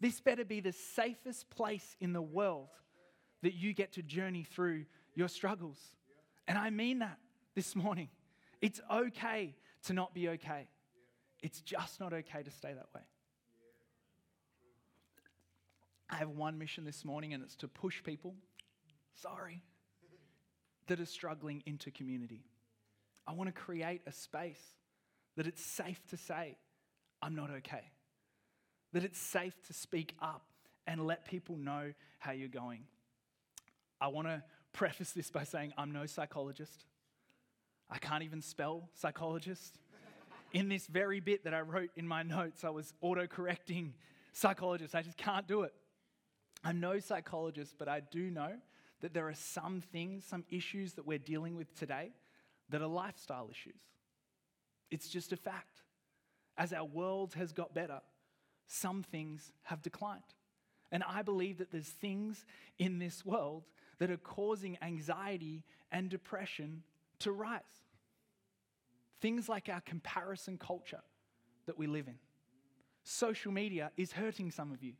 This 0.00 0.20
better 0.20 0.44
be 0.44 0.60
the 0.60 0.72
safest 0.72 1.50
place 1.50 1.96
in 2.00 2.14
the 2.14 2.22
world 2.22 2.68
that 3.42 3.54
you 3.54 3.72
get 3.72 3.92
to 3.92 4.02
journey 4.02 4.44
through 4.44 4.84
your 5.14 5.28
struggles. 5.28 5.78
And 6.46 6.58
I 6.58 6.70
mean 6.70 7.00
that 7.00 7.18
this 7.54 7.74
morning. 7.74 8.08
It's 8.60 8.80
okay 8.92 9.54
to 9.84 9.92
not 9.94 10.14
be 10.14 10.28
okay, 10.30 10.68
it's 11.42 11.60
just 11.60 12.00
not 12.00 12.12
okay 12.12 12.42
to 12.42 12.50
stay 12.50 12.72
that 12.72 12.86
way. 12.94 13.00
I 16.10 16.16
have 16.16 16.30
one 16.30 16.58
mission 16.58 16.84
this 16.84 17.04
morning, 17.04 17.32
and 17.34 17.42
it's 17.42 17.56
to 17.56 17.68
push 17.68 18.02
people, 18.02 18.34
sorry, 19.14 19.62
that 20.88 21.00
are 21.00 21.06
struggling 21.06 21.62
into 21.66 21.90
community. 21.90 22.44
I 23.26 23.32
want 23.32 23.54
to 23.54 23.58
create 23.58 24.02
a 24.06 24.12
space 24.12 24.74
that 25.36 25.46
it's 25.46 25.64
safe 25.64 26.04
to 26.08 26.16
say, 26.16 26.56
I'm 27.22 27.36
not 27.36 27.50
okay. 27.58 27.84
That 28.92 29.04
it's 29.04 29.20
safe 29.20 29.54
to 29.68 29.72
speak 29.72 30.16
up 30.20 30.42
and 30.86 31.06
let 31.06 31.24
people 31.24 31.56
know 31.56 31.92
how 32.18 32.32
you're 32.32 32.48
going. 32.48 32.82
I 34.00 34.08
want 34.08 34.28
to 34.28 34.42
preface 34.72 35.12
this 35.12 35.30
by 35.30 35.44
saying 35.44 35.72
I'm 35.76 35.92
no 35.92 36.06
psychologist. 36.06 36.84
I 37.90 37.98
can't 37.98 38.22
even 38.22 38.40
spell 38.40 38.88
psychologist. 38.94 39.78
in 40.52 40.68
this 40.68 40.86
very 40.86 41.20
bit 41.20 41.44
that 41.44 41.54
I 41.54 41.60
wrote 41.60 41.90
in 41.96 42.06
my 42.06 42.22
notes, 42.22 42.64
I 42.64 42.70
was 42.70 42.92
auto 43.00 43.26
correcting 43.26 43.94
psychologist. 44.32 44.94
I 44.94 45.02
just 45.02 45.16
can't 45.16 45.46
do 45.46 45.62
it. 45.62 45.74
I'm 46.64 46.80
no 46.80 46.98
psychologist, 46.98 47.74
but 47.78 47.88
I 47.88 48.00
do 48.00 48.30
know 48.30 48.52
that 49.00 49.14
there 49.14 49.28
are 49.28 49.34
some 49.34 49.80
things, 49.80 50.24
some 50.24 50.44
issues 50.50 50.94
that 50.94 51.06
we're 51.06 51.18
dealing 51.18 51.56
with 51.56 51.74
today 51.74 52.12
that 52.68 52.82
are 52.82 52.86
lifestyle 52.86 53.48
issues. 53.50 53.80
It's 54.90 55.08
just 55.08 55.32
a 55.32 55.36
fact. 55.36 55.82
As 56.56 56.72
our 56.72 56.84
world 56.84 57.34
has 57.34 57.52
got 57.52 57.74
better, 57.74 58.00
some 58.66 59.02
things 59.02 59.52
have 59.62 59.82
declined. 59.82 60.22
And 60.92 61.02
I 61.08 61.22
believe 61.22 61.58
that 61.58 61.70
there's 61.70 61.88
things 61.88 62.44
in 62.78 62.98
this 62.98 63.24
world 63.24 63.64
that 64.00 64.10
are 64.10 64.16
causing 64.16 64.76
anxiety 64.82 65.62
and 65.92 66.10
depression 66.10 66.82
to 67.20 67.30
rise. 67.30 67.60
Things 69.20 69.48
like 69.48 69.68
our 69.68 69.82
comparison 69.82 70.58
culture 70.58 71.02
that 71.66 71.78
we 71.78 71.86
live 71.86 72.08
in. 72.08 72.18
Social 73.04 73.52
media 73.52 73.92
is 73.96 74.12
hurting 74.12 74.50
some 74.50 74.72
of 74.72 74.82
you. 74.82 74.94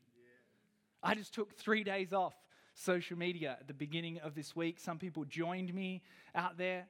I 1.02 1.14
just 1.14 1.34
took 1.34 1.56
three 1.56 1.82
days 1.82 2.12
off 2.12 2.34
social 2.74 3.16
media 3.16 3.56
at 3.58 3.66
the 3.66 3.74
beginning 3.74 4.18
of 4.18 4.34
this 4.34 4.54
week. 4.54 4.78
Some 4.78 4.98
people 4.98 5.24
joined 5.24 5.72
me 5.72 6.02
out 6.34 6.58
there, 6.58 6.86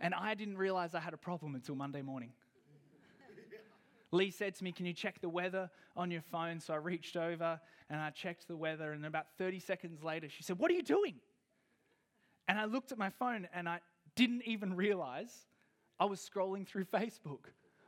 and 0.00 0.14
I 0.14 0.34
didn't 0.34 0.56
realize 0.56 0.94
I 0.94 1.00
had 1.00 1.14
a 1.14 1.18
problem 1.18 1.54
until 1.54 1.74
Monday 1.74 2.02
morning. 2.02 2.32
Lee 4.14 4.30
said 4.30 4.54
to 4.54 4.64
me, 4.64 4.72
Can 4.72 4.86
you 4.86 4.92
check 4.92 5.20
the 5.20 5.28
weather 5.28 5.68
on 5.96 6.10
your 6.10 6.22
phone? 6.22 6.60
So 6.60 6.72
I 6.72 6.76
reached 6.76 7.16
over 7.16 7.60
and 7.90 8.00
I 8.00 8.10
checked 8.10 8.48
the 8.48 8.56
weather, 8.56 8.92
and 8.92 9.04
about 9.04 9.26
30 9.36 9.58
seconds 9.58 10.02
later, 10.02 10.28
she 10.28 10.42
said, 10.42 10.58
What 10.58 10.70
are 10.70 10.74
you 10.74 10.82
doing? 10.82 11.16
And 12.46 12.58
I 12.58 12.66
looked 12.66 12.92
at 12.92 12.98
my 12.98 13.10
phone 13.10 13.48
and 13.52 13.68
I 13.68 13.80
didn't 14.16 14.42
even 14.46 14.76
realize 14.76 15.32
I 15.98 16.04
was 16.04 16.20
scrolling 16.20 16.66
through 16.66 16.84
Facebook 16.84 17.46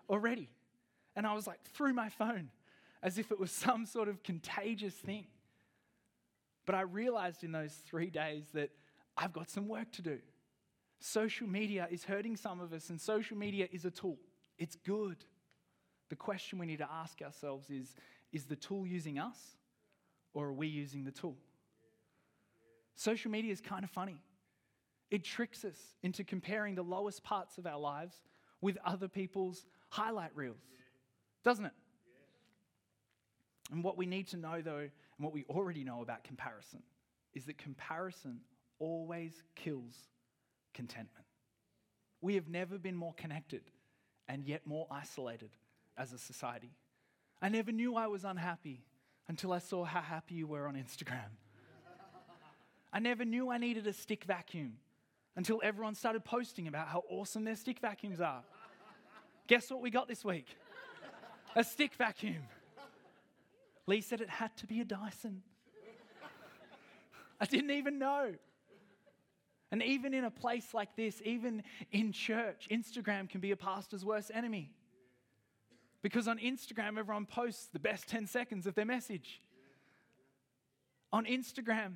already. 0.08 0.48
And 1.14 1.26
I 1.26 1.34
was 1.34 1.46
like, 1.46 1.62
through 1.62 1.94
my 1.94 2.08
phone 2.08 2.50
as 3.02 3.18
if 3.18 3.30
it 3.30 3.38
was 3.38 3.50
some 3.66 3.86
sort 3.86 4.08
of 4.08 4.22
contagious 4.22 4.94
thing. 4.94 5.26
But 6.64 6.74
I 6.74 6.80
realized 6.80 7.44
in 7.44 7.52
those 7.52 7.72
three 7.72 8.10
days 8.10 8.46
that 8.54 8.70
I've 9.16 9.32
got 9.32 9.48
some 9.48 9.68
work 9.68 9.92
to 9.92 10.02
do. 10.02 10.18
Social 10.98 11.46
media 11.46 11.86
is 11.90 12.04
hurting 12.04 12.36
some 12.36 12.60
of 12.60 12.72
us, 12.72 12.90
and 12.90 13.00
social 13.00 13.36
media 13.36 13.68
is 13.70 13.84
a 13.84 13.90
tool. 13.90 14.18
It's 14.58 14.74
good. 14.74 15.18
The 16.08 16.16
question 16.16 16.58
we 16.58 16.66
need 16.66 16.78
to 16.78 16.90
ask 16.90 17.20
ourselves 17.22 17.70
is 17.70 17.94
is 18.32 18.44
the 18.44 18.56
tool 18.56 18.86
using 18.86 19.18
us, 19.18 19.38
or 20.34 20.46
are 20.46 20.52
we 20.52 20.66
using 20.66 21.04
the 21.04 21.10
tool? 21.10 21.36
Social 22.94 23.30
media 23.30 23.52
is 23.52 23.60
kind 23.60 23.84
of 23.84 23.90
funny. 23.90 24.20
It 25.10 25.24
tricks 25.24 25.64
us 25.64 25.76
into 26.02 26.24
comparing 26.24 26.74
the 26.74 26.82
lowest 26.82 27.22
parts 27.22 27.58
of 27.58 27.66
our 27.66 27.78
lives 27.78 28.16
with 28.60 28.76
other 28.84 29.08
people's 29.08 29.64
highlight 29.90 30.34
reels, 30.34 30.62
doesn't 31.44 31.66
it? 31.66 31.72
And 33.70 33.84
what 33.84 33.96
we 33.96 34.06
need 34.06 34.28
to 34.28 34.36
know, 34.36 34.60
though, 34.60 34.78
and 34.78 34.90
what 35.18 35.32
we 35.32 35.44
already 35.48 35.84
know 35.84 36.02
about 36.02 36.24
comparison, 36.24 36.82
is 37.34 37.44
that 37.46 37.58
comparison 37.58 38.40
always 38.78 39.42
kills 39.54 39.94
contentment. 40.74 41.26
We 42.20 42.34
have 42.34 42.48
never 42.48 42.78
been 42.78 42.96
more 42.96 43.14
connected 43.14 43.62
and 44.28 44.44
yet 44.44 44.66
more 44.66 44.86
isolated 44.90 45.50
as 45.96 46.12
a 46.12 46.18
society. 46.18 46.72
I 47.40 47.48
never 47.48 47.72
knew 47.72 47.96
I 47.96 48.06
was 48.06 48.24
unhappy 48.24 48.84
until 49.28 49.52
I 49.52 49.58
saw 49.58 49.84
how 49.84 50.00
happy 50.00 50.34
you 50.34 50.46
were 50.46 50.66
on 50.66 50.74
Instagram. 50.74 51.30
I 52.92 52.98
never 52.98 53.24
knew 53.24 53.50
I 53.50 53.58
needed 53.58 53.86
a 53.86 53.92
stick 53.92 54.24
vacuum 54.24 54.74
until 55.36 55.60
everyone 55.62 55.94
started 55.94 56.24
posting 56.24 56.66
about 56.66 56.88
how 56.88 57.04
awesome 57.10 57.44
their 57.44 57.56
stick 57.56 57.78
vacuums 57.80 58.20
are. 58.20 58.42
Guess 59.48 59.70
what 59.70 59.82
we 59.82 59.90
got 59.90 60.08
this 60.08 60.24
week? 60.24 60.46
A 61.54 61.64
stick 61.64 61.94
vacuum. 61.94 62.42
Lee 63.86 64.00
said 64.00 64.20
it 64.20 64.28
had 64.28 64.56
to 64.58 64.66
be 64.66 64.80
a 64.80 64.84
Dyson. 64.84 65.42
I 67.40 67.44
didn't 67.46 67.70
even 67.70 67.98
know. 67.98 68.34
And 69.70 69.82
even 69.82 70.14
in 70.14 70.24
a 70.24 70.30
place 70.30 70.72
like 70.74 70.96
this, 70.96 71.20
even 71.24 71.62
in 71.90 72.12
church, 72.12 72.68
Instagram 72.70 73.28
can 73.28 73.40
be 73.40 73.50
a 73.50 73.56
pastor's 73.56 74.04
worst 74.04 74.30
enemy. 74.32 74.72
Because 76.06 76.28
on 76.28 76.38
Instagram, 76.38 76.98
everyone 76.98 77.26
posts 77.26 77.66
the 77.72 77.80
best 77.80 78.06
10 78.06 78.28
seconds 78.28 78.68
of 78.68 78.76
their 78.76 78.84
message. 78.84 79.42
On 81.12 81.24
Instagram, 81.24 81.94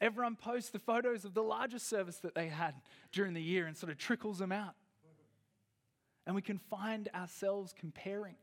everyone 0.00 0.36
posts 0.36 0.70
the 0.70 0.78
photos 0.78 1.26
of 1.26 1.34
the 1.34 1.42
largest 1.42 1.86
service 1.86 2.16
that 2.20 2.34
they 2.34 2.48
had 2.48 2.74
during 3.12 3.34
the 3.34 3.42
year 3.42 3.66
and 3.66 3.76
sort 3.76 3.92
of 3.92 3.98
trickles 3.98 4.38
them 4.38 4.52
out. 4.52 4.72
And 6.26 6.34
we 6.34 6.40
can 6.40 6.60
find 6.70 7.10
ourselves 7.14 7.74
comparing 7.78 8.36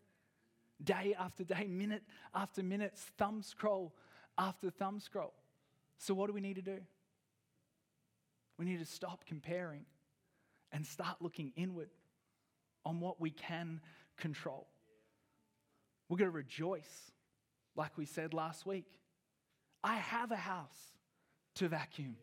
day 0.83 1.15
after 1.19 1.43
day, 1.43 1.65
minute 1.67 2.03
after 2.35 2.61
minute, 2.61 2.95
thumb 3.17 3.41
scroll 3.41 3.95
after 4.37 4.69
thumb 4.69 4.99
scroll. 4.99 5.33
So, 5.97 6.13
what 6.13 6.27
do 6.27 6.33
we 6.33 6.41
need 6.41 6.57
to 6.57 6.61
do? 6.61 6.77
We 8.59 8.65
need 8.65 8.77
to 8.77 8.85
stop 8.85 9.25
comparing 9.25 9.85
and 10.71 10.85
start 10.85 11.15
looking 11.19 11.51
inward 11.55 11.89
on 12.85 12.99
what 12.99 13.19
we 13.19 13.31
can 13.31 13.81
control. 14.15 14.67
We're 16.09 16.17
going 16.17 16.31
to 16.31 16.35
rejoice, 16.35 17.11
like 17.75 17.97
we 17.97 18.05
said 18.05 18.33
last 18.33 18.65
week. 18.65 18.87
I 19.83 19.95
have 19.95 20.31
a 20.31 20.35
house 20.35 20.77
to 21.55 21.69
vacuum, 21.69 22.17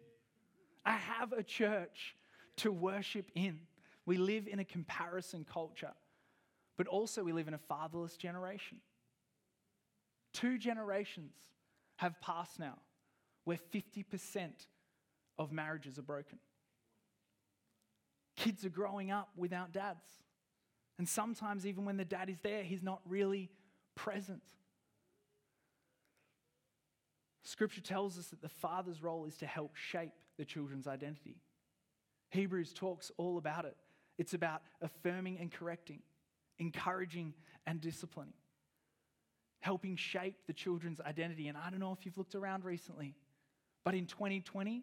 I 0.84 0.96
have 0.96 1.32
a 1.32 1.42
church 1.42 2.16
to 2.58 2.72
worship 2.72 3.30
in. 3.34 3.60
We 4.04 4.18
live 4.18 4.46
in 4.46 4.60
a 4.60 4.64
comparison 4.64 5.44
culture. 5.50 5.92
But 6.76 6.86
also, 6.86 7.24
we 7.24 7.32
live 7.32 7.48
in 7.48 7.54
a 7.54 7.58
fatherless 7.58 8.16
generation. 8.16 8.78
Two 10.32 10.58
generations 10.58 11.32
have 11.96 12.20
passed 12.20 12.58
now 12.58 12.78
where 13.44 13.58
50% 13.74 14.50
of 15.38 15.52
marriages 15.52 15.98
are 15.98 16.02
broken. 16.02 16.38
Kids 18.36 18.64
are 18.64 18.70
growing 18.70 19.10
up 19.10 19.30
without 19.36 19.72
dads. 19.72 20.04
And 20.98 21.08
sometimes, 21.08 21.66
even 21.66 21.84
when 21.84 21.96
the 21.96 22.04
dad 22.04 22.28
is 22.28 22.38
there, 22.42 22.62
he's 22.62 22.82
not 22.82 23.00
really 23.06 23.50
present. 23.96 24.42
Scripture 27.42 27.80
tells 27.80 28.18
us 28.18 28.26
that 28.28 28.42
the 28.42 28.48
father's 28.48 29.02
role 29.02 29.24
is 29.24 29.36
to 29.38 29.46
help 29.46 29.74
shape 29.74 30.12
the 30.38 30.44
children's 30.44 30.86
identity. 30.86 31.36
Hebrews 32.30 32.72
talks 32.72 33.10
all 33.16 33.38
about 33.38 33.64
it. 33.64 33.76
It's 34.18 34.34
about 34.34 34.62
affirming 34.80 35.38
and 35.38 35.50
correcting, 35.50 36.00
encouraging 36.58 37.34
and 37.66 37.80
disciplining, 37.80 38.34
helping 39.60 39.96
shape 39.96 40.36
the 40.46 40.52
children's 40.52 41.00
identity. 41.00 41.48
And 41.48 41.56
I 41.56 41.70
don't 41.70 41.80
know 41.80 41.92
if 41.92 42.04
you've 42.04 42.18
looked 42.18 42.34
around 42.34 42.64
recently, 42.64 43.14
but 43.84 43.94
in 43.94 44.06
2020, 44.06 44.82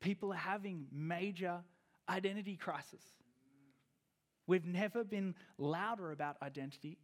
people 0.00 0.32
are 0.32 0.36
having 0.36 0.86
major 0.92 1.60
identity 2.08 2.56
crisis. 2.56 3.02
We've 4.46 4.66
never 4.66 5.04
been 5.04 5.34
louder 5.56 6.10
about 6.10 6.36
identity 6.42 6.98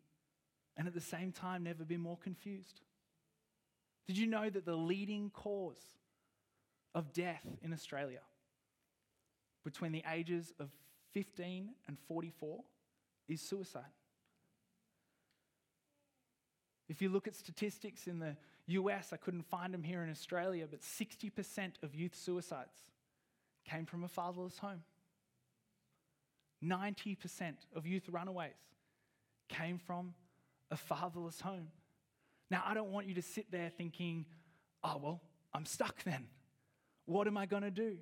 and 0.78 0.86
at 0.86 0.94
the 0.94 1.00
same 1.00 1.32
time 1.32 1.64
never 1.64 1.84
been 1.84 2.00
more 2.00 2.16
confused. 2.16 2.80
Did 4.06 4.16
you 4.16 4.26
know 4.26 4.48
that 4.48 4.64
the 4.64 4.76
leading 4.76 5.30
cause 5.30 5.98
of 6.94 7.12
death 7.12 7.44
in 7.60 7.72
Australia 7.72 8.20
between 9.64 9.92
the 9.92 10.04
ages 10.10 10.54
of 10.58 10.70
15 11.12 11.70
and 11.88 11.98
44 12.06 12.60
is 13.28 13.42
suicide? 13.42 13.82
If 16.88 17.02
you 17.02 17.10
look 17.10 17.26
at 17.26 17.34
statistics 17.34 18.06
in 18.06 18.20
the 18.20 18.36
US, 18.68 19.12
I 19.12 19.16
couldn't 19.16 19.42
find 19.42 19.74
them 19.74 19.82
here 19.82 20.02
in 20.02 20.10
Australia, 20.10 20.66
but 20.70 20.80
60% 20.80 21.72
of 21.82 21.94
youth 21.94 22.14
suicides 22.14 22.78
came 23.66 23.84
from 23.84 24.04
a 24.04 24.08
fatherless 24.08 24.58
home. 24.58 24.82
90% 26.64 27.54
of 27.76 27.86
youth 27.86 28.08
runaways 28.08 28.52
came 29.48 29.78
from 29.78 30.14
a 30.70 30.76
fatherless 30.76 31.40
home. 31.40 31.68
Now, 32.50 32.62
I 32.64 32.74
don't 32.74 32.90
want 32.90 33.06
you 33.06 33.14
to 33.14 33.22
sit 33.22 33.50
there 33.50 33.70
thinking, 33.76 34.26
oh, 34.82 35.00
well, 35.02 35.20
I'm 35.52 35.66
stuck 35.66 36.02
then. 36.04 36.26
What 37.04 37.26
am 37.26 37.36
I 37.36 37.46
going 37.46 37.62
to 37.62 37.70
do? 37.70 37.98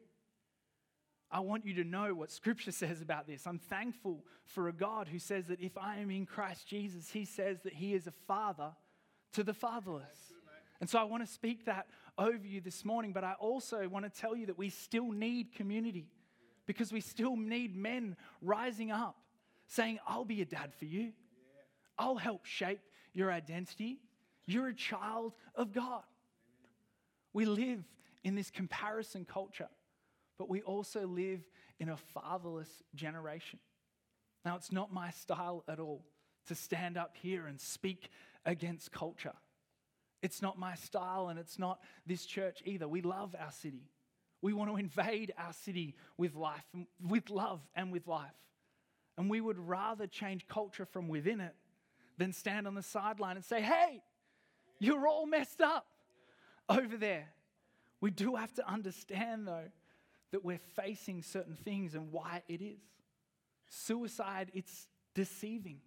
I 1.30 1.40
want 1.40 1.66
you 1.66 1.74
to 1.74 1.84
know 1.84 2.14
what 2.14 2.30
Scripture 2.30 2.72
says 2.72 3.00
about 3.00 3.26
this. 3.26 3.46
I'm 3.46 3.58
thankful 3.58 4.24
for 4.44 4.68
a 4.68 4.72
God 4.72 5.08
who 5.08 5.18
says 5.18 5.46
that 5.46 5.60
if 5.60 5.76
I 5.76 5.98
am 5.98 6.10
in 6.10 6.26
Christ 6.26 6.66
Jesus, 6.66 7.10
He 7.10 7.24
says 7.24 7.60
that 7.62 7.72
He 7.72 7.94
is 7.94 8.06
a 8.06 8.12
father 8.26 8.70
to 9.32 9.42
the 9.42 9.54
fatherless. 9.54 10.32
And 10.80 10.88
so 10.88 10.98
I 10.98 11.04
want 11.04 11.26
to 11.26 11.32
speak 11.32 11.64
that 11.66 11.86
over 12.18 12.46
you 12.46 12.60
this 12.60 12.84
morning, 12.84 13.12
but 13.12 13.24
I 13.24 13.32
also 13.34 13.88
want 13.88 14.04
to 14.04 14.20
tell 14.20 14.36
you 14.36 14.46
that 14.46 14.58
we 14.58 14.68
still 14.68 15.10
need 15.10 15.54
community 15.54 16.10
because 16.66 16.92
we 16.92 17.00
still 17.00 17.36
need 17.36 17.74
men 17.76 18.16
rising 18.42 18.90
up 18.90 19.16
saying, 19.68 19.98
I'll 20.06 20.24
be 20.24 20.42
a 20.42 20.44
dad 20.44 20.72
for 20.78 20.84
you. 20.84 21.12
I'll 21.98 22.16
help 22.16 22.44
shape 22.44 22.80
your 23.12 23.32
identity. 23.32 23.98
You're 24.46 24.68
a 24.68 24.74
child 24.74 25.34
of 25.54 25.72
God. 25.72 26.02
We 27.32 27.44
live 27.44 27.84
in 28.24 28.34
this 28.34 28.50
comparison 28.50 29.24
culture, 29.24 29.68
but 30.38 30.48
we 30.48 30.62
also 30.62 31.06
live 31.06 31.40
in 31.78 31.88
a 31.88 31.96
fatherless 31.96 32.82
generation. 32.94 33.58
Now, 34.44 34.56
it's 34.56 34.72
not 34.72 34.92
my 34.92 35.10
style 35.10 35.64
at 35.68 35.80
all 35.80 36.04
to 36.46 36.54
stand 36.54 36.96
up 36.96 37.16
here 37.20 37.46
and 37.46 37.60
speak 37.60 38.10
against 38.44 38.92
culture. 38.92 39.34
It's 40.22 40.40
not 40.40 40.58
my 40.58 40.74
style, 40.76 41.28
and 41.28 41.38
it's 41.38 41.58
not 41.58 41.80
this 42.06 42.24
church 42.24 42.62
either. 42.64 42.88
We 42.88 43.02
love 43.02 43.34
our 43.38 43.50
city. 43.50 43.90
We 44.40 44.52
want 44.52 44.70
to 44.70 44.76
invade 44.76 45.32
our 45.36 45.52
city 45.52 45.94
with 46.16 46.34
life, 46.34 46.64
with 47.06 47.30
love, 47.30 47.60
and 47.74 47.92
with 47.92 48.06
life. 48.06 48.30
And 49.18 49.28
we 49.28 49.40
would 49.40 49.58
rather 49.58 50.06
change 50.06 50.46
culture 50.46 50.84
from 50.84 51.08
within 51.08 51.40
it 51.40 51.54
than 52.18 52.32
stand 52.32 52.66
on 52.66 52.74
the 52.74 52.82
sideline 52.82 53.36
and 53.36 53.44
say, 53.44 53.60
hey, 53.60 54.02
you're 54.78 55.06
all 55.06 55.26
messed 55.26 55.60
up 55.60 55.86
over 56.68 56.96
there. 56.96 57.28
We 58.00 58.10
do 58.10 58.36
have 58.36 58.52
to 58.54 58.68
understand, 58.68 59.46
though, 59.46 59.70
that 60.32 60.44
we're 60.44 60.60
facing 60.74 61.22
certain 61.22 61.54
things 61.54 61.94
and 61.94 62.12
why 62.12 62.42
it 62.48 62.60
is. 62.60 62.80
Suicide, 63.68 64.50
it's 64.54 64.86
deceiving. 65.14 65.80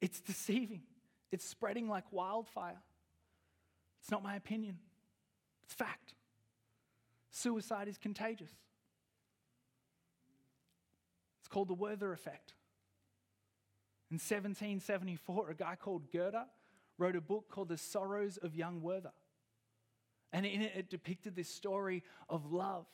It's 0.00 0.20
deceiving. 0.20 0.82
It's 1.30 1.44
spreading 1.44 1.88
like 1.88 2.04
wildfire. 2.10 2.80
It's 4.00 4.10
not 4.10 4.22
my 4.22 4.34
opinion, 4.34 4.78
it's 5.62 5.74
fact. 5.74 6.14
Suicide 7.30 7.86
is 7.86 7.98
contagious. 7.98 8.50
It's 11.40 11.48
called 11.48 11.68
the 11.68 11.74
Werther 11.74 12.12
effect. 12.12 12.54
In 14.12 14.16
1774, 14.16 15.48
a 15.48 15.54
guy 15.54 15.74
called 15.74 16.12
Goethe 16.12 16.34
wrote 16.98 17.16
a 17.16 17.20
book 17.22 17.46
called 17.48 17.70
The 17.70 17.78
Sorrows 17.78 18.36
of 18.36 18.54
Young 18.54 18.82
Werther. 18.82 19.14
And 20.34 20.44
in 20.44 20.60
it, 20.60 20.72
it 20.76 20.90
depicted 20.90 21.34
this 21.34 21.48
story 21.48 22.04
of 22.28 22.52
love, 22.52 22.84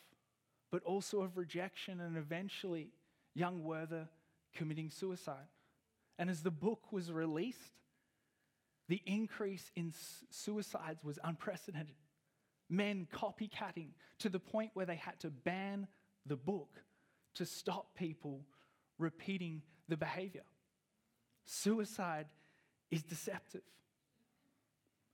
but 0.71 0.81
also 0.85 1.23
of 1.23 1.37
rejection, 1.37 2.01
and 2.01 2.17
eventually, 2.17 2.93
young 3.35 3.65
Werther 3.65 4.09
committing 4.55 4.91
suicide. 4.91 5.49
And 6.21 6.31
as 6.31 6.45
the 6.45 6.53
book 6.53 6.93
was 6.93 7.11
released, 7.11 7.81
the 8.89 9.03
increase 9.05 9.73
in 9.75 9.93
suicides 10.31 11.03
was 11.03 11.19
unprecedented. 11.25 11.97
Men 12.71 13.09
copycatting 13.13 13.89
to 14.21 14.29
the 14.29 14.39
point 14.39 14.71
where 14.75 14.87
they 14.87 14.95
had 14.95 15.19
to 15.19 15.31
ban 15.31 15.89
the 16.27 16.37
book 16.37 16.77
to 17.35 17.45
stop 17.45 17.97
people 17.97 18.45
repeating 18.99 19.63
the 19.89 19.97
behavior. 19.97 20.45
Suicide 21.51 22.27
is 22.91 23.03
deceptive. 23.03 23.63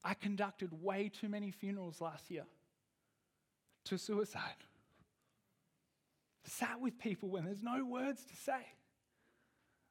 I 0.03 0.15
conducted 0.15 0.83
way 0.83 1.09
too 1.09 1.29
many 1.29 1.53
funerals 1.53 2.01
last 2.01 2.29
year 2.29 2.45
to 3.85 3.97
suicide. 3.97 4.43
Sat 6.45 6.81
with 6.81 6.99
people 6.99 7.29
when 7.29 7.45
there's 7.45 7.63
no 7.63 7.85
words 7.85 8.25
to 8.25 8.35
say, 8.37 8.67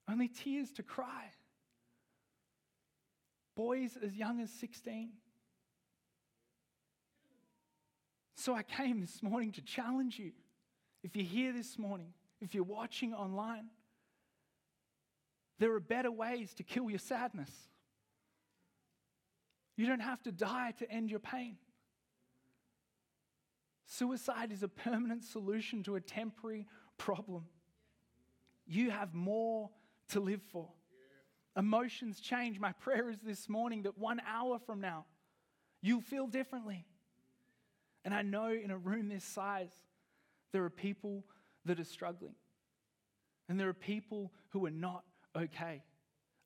only 0.10 0.28
tears 0.28 0.70
to 0.74 0.84
cry 0.84 1.32
boys 3.56 3.98
as 4.04 4.16
young 4.18 4.42
as 4.42 4.50
16. 4.52 5.12
So 8.36 8.54
I 8.54 8.64
came 8.64 9.00
this 9.00 9.24
morning 9.24 9.54
to 9.54 9.62
challenge 9.62 10.20
you. 10.20 10.32
If 11.04 11.16
you're 11.16 11.26
here 11.26 11.54
this 11.54 11.78
morning, 11.78 12.14
if 12.42 12.54
you're 12.54 12.66
watching 12.66 13.14
online, 13.14 13.68
there 15.60 15.74
are 15.74 15.80
better 15.80 16.12
ways 16.12 16.54
to 16.56 16.64
kill 16.64 16.90
your 16.90 17.00
sadness. 17.00 17.52
You 19.76 19.88
don't 19.88 20.02
have 20.02 20.22
to 20.24 20.32
die 20.32 20.74
to 20.80 20.90
end 20.90 21.10
your 21.10 21.20
pain. 21.20 21.58
Suicide 23.86 24.52
is 24.52 24.64
a 24.64 24.68
permanent 24.68 25.24
solution 25.24 25.84
to 25.84 25.96
a 25.96 26.02
temporary 26.02 26.68
problem. 26.98 27.46
You 28.66 28.92
have 28.92 29.14
more 29.14 29.70
to 30.10 30.20
live 30.20 30.42
for. 30.52 30.70
Emotions 31.56 32.20
change. 32.20 32.60
My 32.60 32.72
prayer 32.72 33.10
is 33.10 33.20
this 33.22 33.48
morning 33.48 33.84
that 33.84 33.98
one 33.98 34.20
hour 34.28 34.58
from 34.66 34.82
now, 34.82 35.06
you'll 35.82 36.02
feel 36.02 36.28
differently. 36.28 36.86
And 38.06 38.14
I 38.14 38.22
know 38.22 38.52
in 38.52 38.72
a 38.72 38.78
room 38.78 39.10
this 39.10 39.24
size, 39.24 39.72
there 40.52 40.64
are 40.64 40.70
people 40.70 41.24
that 41.66 41.80
are 41.80 41.86
struggling. 41.86 42.36
And 43.48 43.60
there 43.60 43.70
are 43.70 43.74
people 43.74 44.32
who 44.50 44.66
are 44.66 44.72
not 44.72 45.04
okay. 45.36 45.84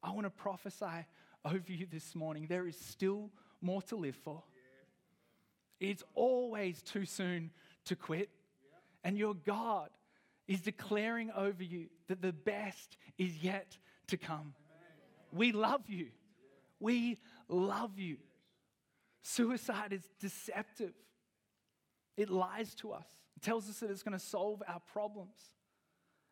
I 0.03 0.11
want 0.11 0.25
to 0.25 0.29
prophesy 0.29 1.05
over 1.43 1.71
you 1.71 1.87
this 1.89 2.15
morning. 2.15 2.47
There 2.47 2.67
is 2.67 2.77
still 2.77 3.31
more 3.61 3.81
to 3.83 3.95
live 3.95 4.15
for. 4.15 4.43
It's 5.79 6.03
always 6.15 6.81
too 6.81 7.05
soon 7.05 7.51
to 7.85 7.95
quit. 7.95 8.29
And 9.03 9.17
your 9.17 9.35
God 9.35 9.89
is 10.47 10.61
declaring 10.61 11.31
over 11.31 11.63
you 11.63 11.87
that 12.07 12.21
the 12.21 12.33
best 12.33 12.97
is 13.17 13.43
yet 13.43 13.77
to 14.07 14.17
come. 14.17 14.53
We 15.31 15.51
love 15.51 15.81
you. 15.87 16.07
We 16.79 17.17
love 17.47 17.99
you. 17.99 18.17
Suicide 19.21 19.91
is 19.91 20.09
deceptive, 20.21 20.93
it 22.15 22.29
lies 22.29 22.73
to 22.75 22.93
us, 22.93 23.05
it 23.35 23.41
tells 23.41 23.69
us 23.69 23.79
that 23.79 23.91
it's 23.91 24.03
going 24.03 24.17
to 24.17 24.25
solve 24.25 24.63
our 24.67 24.79
problems. 24.79 25.56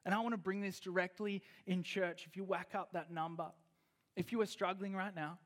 And 0.05 0.13
I 0.13 0.19
want 0.19 0.33
to 0.33 0.37
bring 0.37 0.61
this 0.61 0.79
directly 0.79 1.41
in 1.65 1.81
church. 1.81 2.25
If 2.27 2.37
you 2.37 2.43
whack 2.43 2.69
up 2.75 2.93
that 2.93 3.11
number, 3.11 3.47
if 4.15 4.31
you 4.31 4.39
are 4.41 4.45
struggling 4.45 4.95
right 4.95 5.15
now, 5.15 5.39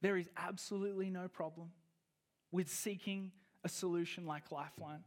there 0.00 0.16
is 0.16 0.28
absolutely 0.36 1.10
no 1.10 1.28
problem 1.28 1.70
with 2.50 2.70
seeking 2.70 3.30
a 3.64 3.68
solution 3.68 4.26
like 4.26 4.50
Lifeline. 4.50 5.04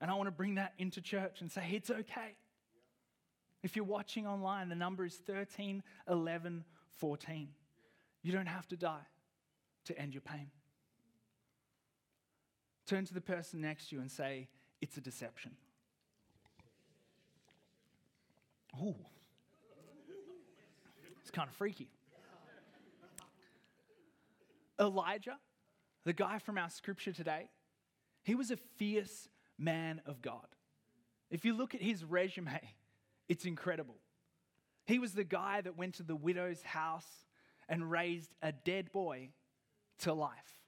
And 0.00 0.10
I 0.10 0.14
want 0.14 0.28
to 0.28 0.32
bring 0.32 0.54
that 0.54 0.72
into 0.78 1.02
church 1.02 1.42
and 1.42 1.52
say, 1.52 1.68
it's 1.72 1.90
okay. 1.90 2.36
If 3.62 3.76
you're 3.76 3.84
watching 3.84 4.26
online, 4.26 4.70
the 4.70 4.74
number 4.74 5.04
is 5.04 5.16
13 5.16 5.82
11 6.08 6.64
14. 6.98 7.48
You 8.22 8.32
don't 8.32 8.46
have 8.46 8.68
to 8.68 8.76
die 8.76 9.06
to 9.86 9.98
end 9.98 10.14
your 10.14 10.20
pain. 10.22 10.50
Turn 12.86 13.04
to 13.04 13.14
the 13.14 13.20
person 13.20 13.60
next 13.60 13.88
to 13.88 13.96
you 13.96 14.00
and 14.00 14.10
say, 14.10 14.48
It's 14.80 14.96
a 14.96 15.00
deception. 15.00 15.52
Ooh, 18.78 18.94
it's 21.20 21.30
kind 21.30 21.48
of 21.48 21.54
freaky. 21.54 21.88
Elijah, 24.78 25.36
the 26.04 26.12
guy 26.12 26.38
from 26.38 26.56
our 26.56 26.70
scripture 26.70 27.12
today, 27.12 27.50
he 28.22 28.34
was 28.34 28.50
a 28.50 28.56
fierce 28.56 29.28
man 29.58 30.00
of 30.06 30.22
God. 30.22 30.46
If 31.30 31.44
you 31.44 31.54
look 31.54 31.74
at 31.74 31.82
his 31.82 32.04
resume, 32.04 32.60
it's 33.28 33.44
incredible. 33.44 33.96
He 34.86 34.98
was 34.98 35.12
the 35.12 35.24
guy 35.24 35.60
that 35.60 35.76
went 35.76 35.94
to 35.96 36.02
the 36.02 36.16
widow's 36.16 36.62
house 36.62 37.06
and 37.68 37.90
raised 37.90 38.34
a 38.42 38.52
dead 38.52 38.90
boy 38.90 39.30
to 40.00 40.12
life, 40.12 40.58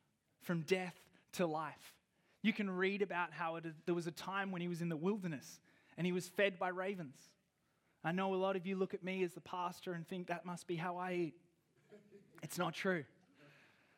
from 0.42 0.62
death 0.62 0.94
to 1.32 1.46
life. 1.46 1.96
You 2.42 2.52
can 2.52 2.70
read 2.70 3.02
about 3.02 3.32
how 3.32 3.56
it, 3.56 3.64
there 3.86 3.94
was 3.94 4.06
a 4.06 4.12
time 4.12 4.52
when 4.52 4.60
he 4.60 4.68
was 4.68 4.82
in 4.82 4.88
the 4.88 4.96
wilderness 4.96 5.60
and 5.96 6.06
he 6.06 6.12
was 6.12 6.28
fed 6.28 6.58
by 6.58 6.68
ravens. 6.68 7.16
I 8.04 8.12
know 8.12 8.34
a 8.34 8.36
lot 8.36 8.56
of 8.56 8.66
you 8.66 8.76
look 8.76 8.94
at 8.94 9.04
me 9.04 9.22
as 9.22 9.32
the 9.32 9.40
pastor 9.40 9.92
and 9.92 10.06
think 10.06 10.26
that 10.26 10.44
must 10.44 10.66
be 10.66 10.76
how 10.76 10.96
I 10.96 11.12
eat. 11.12 11.34
It's 12.42 12.58
not 12.58 12.74
true. 12.74 13.04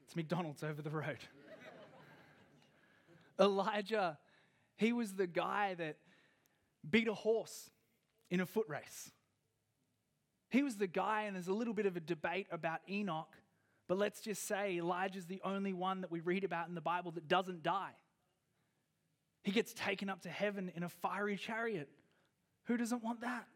It's 0.04 0.14
McDonald's 0.14 0.62
over 0.62 0.82
the 0.82 0.90
road. 0.90 1.18
Elijah, 3.40 4.18
he 4.76 4.92
was 4.92 5.14
the 5.14 5.26
guy 5.26 5.74
that 5.74 5.96
beat 6.88 7.08
a 7.08 7.14
horse 7.14 7.70
in 8.30 8.40
a 8.40 8.46
foot 8.46 8.66
race. 8.68 9.10
He 10.50 10.62
was 10.62 10.76
the 10.76 10.86
guy, 10.86 11.22
and 11.22 11.34
there's 11.34 11.48
a 11.48 11.54
little 11.54 11.74
bit 11.74 11.86
of 11.86 11.96
a 11.96 12.00
debate 12.00 12.46
about 12.50 12.80
Enoch, 12.88 13.34
but 13.88 13.98
let's 13.98 14.20
just 14.20 14.46
say 14.46 14.76
Elijah's 14.76 15.26
the 15.26 15.40
only 15.44 15.72
one 15.72 16.02
that 16.02 16.10
we 16.10 16.20
read 16.20 16.44
about 16.44 16.68
in 16.68 16.74
the 16.74 16.80
Bible 16.80 17.10
that 17.12 17.26
doesn't 17.26 17.62
die. 17.62 17.92
He 19.42 19.50
gets 19.50 19.74
taken 19.74 20.08
up 20.08 20.22
to 20.22 20.28
heaven 20.28 20.70
in 20.76 20.82
a 20.82 20.88
fiery 20.88 21.36
chariot. 21.36 21.88
Who 22.64 22.76
doesn't 22.76 23.02
want 23.02 23.22
that? 23.22 23.46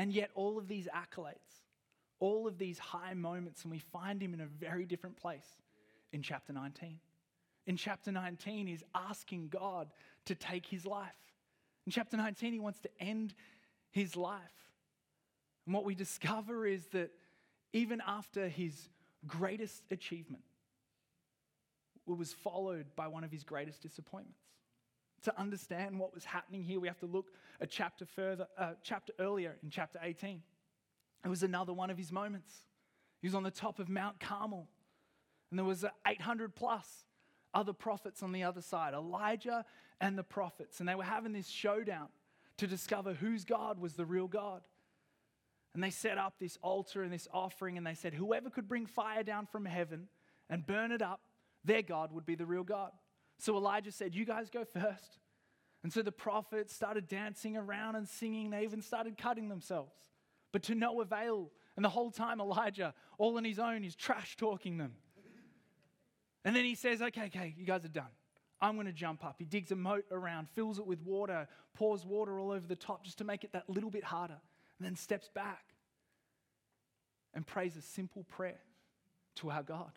And 0.00 0.14
yet, 0.14 0.30
all 0.34 0.56
of 0.56 0.66
these 0.66 0.88
accolades, 0.96 1.34
all 2.20 2.46
of 2.46 2.56
these 2.56 2.78
high 2.78 3.12
moments, 3.12 3.64
and 3.64 3.70
we 3.70 3.80
find 3.80 4.22
him 4.22 4.32
in 4.32 4.40
a 4.40 4.46
very 4.46 4.86
different 4.86 5.14
place 5.14 5.44
in 6.14 6.22
chapter 6.22 6.54
19. 6.54 6.98
In 7.66 7.76
chapter 7.76 8.10
19, 8.10 8.66
he's 8.66 8.82
asking 8.94 9.48
God 9.48 9.88
to 10.24 10.34
take 10.34 10.64
his 10.64 10.86
life. 10.86 11.12
In 11.84 11.92
chapter 11.92 12.16
19, 12.16 12.54
he 12.54 12.58
wants 12.58 12.80
to 12.80 12.88
end 12.98 13.34
his 13.90 14.16
life. 14.16 14.40
And 15.66 15.74
what 15.74 15.84
we 15.84 15.94
discover 15.94 16.66
is 16.66 16.86
that 16.92 17.10
even 17.74 18.00
after 18.06 18.48
his 18.48 18.88
greatest 19.26 19.82
achievement, 19.90 20.44
it 22.08 22.16
was 22.16 22.32
followed 22.32 22.86
by 22.96 23.06
one 23.06 23.22
of 23.22 23.30
his 23.30 23.44
greatest 23.44 23.82
disappointments. 23.82 24.40
To 25.24 25.38
understand 25.38 25.98
what 25.98 26.14
was 26.14 26.24
happening 26.24 26.62
here, 26.62 26.80
we 26.80 26.88
have 26.88 26.98
to 27.00 27.06
look 27.06 27.26
a 27.60 27.66
chapter 27.66 28.06
further, 28.06 28.46
uh, 28.56 28.72
chapter 28.82 29.12
earlier 29.18 29.56
in 29.62 29.70
chapter 29.70 29.98
18. 30.02 30.42
It 31.24 31.28
was 31.28 31.42
another 31.42 31.72
one 31.74 31.90
of 31.90 31.98
his 31.98 32.10
moments. 32.10 32.54
He 33.20 33.26
was 33.26 33.34
on 33.34 33.42
the 33.42 33.50
top 33.50 33.78
of 33.78 33.88
Mount 33.90 34.18
Carmel, 34.18 34.66
and 35.50 35.58
there 35.58 35.66
was 35.66 35.84
800 36.06 36.54
plus 36.54 37.04
other 37.52 37.72
prophets 37.72 38.22
on 38.22 38.32
the 38.32 38.44
other 38.44 38.62
side, 38.62 38.94
Elijah 38.94 39.64
and 40.00 40.16
the 40.16 40.22
prophets, 40.22 40.80
and 40.80 40.88
they 40.88 40.94
were 40.94 41.04
having 41.04 41.32
this 41.32 41.48
showdown 41.48 42.08
to 42.56 42.66
discover 42.66 43.12
whose 43.12 43.44
God 43.44 43.78
was 43.78 43.94
the 43.94 44.06
real 44.06 44.28
God. 44.28 44.62
And 45.74 45.82
they 45.82 45.90
set 45.90 46.18
up 46.18 46.34
this 46.38 46.58
altar 46.62 47.02
and 47.02 47.12
this 47.12 47.28
offering, 47.32 47.76
and 47.76 47.86
they 47.86 47.94
said, 47.94 48.14
Whoever 48.14 48.50
could 48.50 48.68
bring 48.68 48.86
fire 48.86 49.22
down 49.22 49.46
from 49.46 49.64
heaven 49.64 50.08
and 50.48 50.66
burn 50.66 50.90
it 50.90 51.02
up, 51.02 51.20
their 51.64 51.82
God 51.82 52.12
would 52.12 52.26
be 52.26 52.34
the 52.34 52.46
real 52.46 52.64
God. 52.64 52.90
So 53.40 53.56
Elijah 53.56 53.92
said, 53.92 54.14
You 54.14 54.24
guys 54.24 54.50
go 54.50 54.64
first. 54.64 55.18
And 55.82 55.92
so 55.92 56.02
the 56.02 56.12
prophets 56.12 56.74
started 56.74 57.08
dancing 57.08 57.56
around 57.56 57.96
and 57.96 58.06
singing. 58.06 58.50
They 58.50 58.64
even 58.64 58.82
started 58.82 59.16
cutting 59.16 59.48
themselves, 59.48 59.94
but 60.52 60.62
to 60.64 60.74
no 60.74 61.00
avail. 61.00 61.50
And 61.76 61.84
the 61.84 61.88
whole 61.88 62.10
time, 62.10 62.40
Elijah, 62.40 62.92
all 63.16 63.38
on 63.38 63.44
his 63.44 63.58
own, 63.58 63.84
is 63.84 63.96
trash 63.96 64.36
talking 64.36 64.76
them. 64.76 64.92
And 66.44 66.54
then 66.54 66.64
he 66.64 66.74
says, 66.74 67.00
Okay, 67.00 67.26
okay, 67.26 67.54
you 67.56 67.64
guys 67.64 67.84
are 67.84 67.88
done. 67.88 68.10
I'm 68.60 68.74
going 68.74 68.86
to 68.86 68.92
jump 68.92 69.24
up. 69.24 69.36
He 69.38 69.46
digs 69.46 69.72
a 69.72 69.76
moat 69.76 70.04
around, 70.10 70.48
fills 70.50 70.78
it 70.78 70.86
with 70.86 71.00
water, 71.00 71.48
pours 71.74 72.04
water 72.04 72.38
all 72.38 72.50
over 72.50 72.66
the 72.66 72.76
top 72.76 73.04
just 73.04 73.16
to 73.18 73.24
make 73.24 73.42
it 73.42 73.52
that 73.52 73.70
little 73.70 73.90
bit 73.90 74.04
harder, 74.04 74.36
and 74.78 74.86
then 74.86 74.96
steps 74.96 75.30
back 75.34 75.64
and 77.32 77.46
prays 77.46 77.74
a 77.76 77.80
simple 77.80 78.24
prayer 78.24 78.60
to 79.36 79.50
our 79.50 79.62
God. 79.62 79.92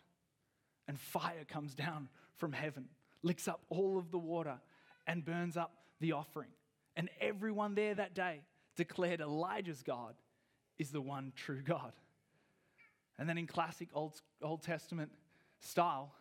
And 0.88 0.98
fire 0.98 1.44
comes 1.46 1.74
down 1.74 2.08
from 2.36 2.52
heaven 2.52 2.86
licks 3.24 3.48
up 3.48 3.62
all 3.68 3.98
of 3.98 4.12
the 4.12 4.18
water, 4.18 4.60
and 5.06 5.24
burns 5.24 5.56
up 5.56 5.72
the 6.00 6.12
offering. 6.12 6.50
And 6.94 7.10
everyone 7.20 7.74
there 7.74 7.94
that 7.94 8.14
day 8.14 8.42
declared 8.76 9.20
Elijah's 9.20 9.82
God 9.82 10.14
is 10.78 10.90
the 10.90 11.00
one 11.00 11.32
true 11.34 11.62
God. 11.62 11.92
And 13.18 13.28
then 13.28 13.38
in 13.38 13.46
classic 13.46 13.88
Old, 13.94 14.20
Old 14.42 14.62
Testament 14.62 15.10
style, 15.60 16.12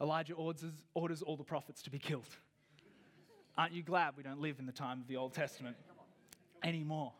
Elijah 0.00 0.34
orders, 0.34 0.72
orders 0.94 1.22
all 1.22 1.36
the 1.36 1.44
prophets 1.44 1.82
to 1.82 1.90
be 1.90 1.98
killed. 1.98 2.26
Aren't 3.56 3.72
you 3.72 3.82
glad 3.82 4.14
we 4.16 4.22
don't 4.22 4.40
live 4.40 4.58
in 4.58 4.66
the 4.66 4.72
time 4.72 5.00
of 5.00 5.06
the 5.08 5.16
Old 5.16 5.34
Testament 5.34 5.76
anymore? 6.62 7.12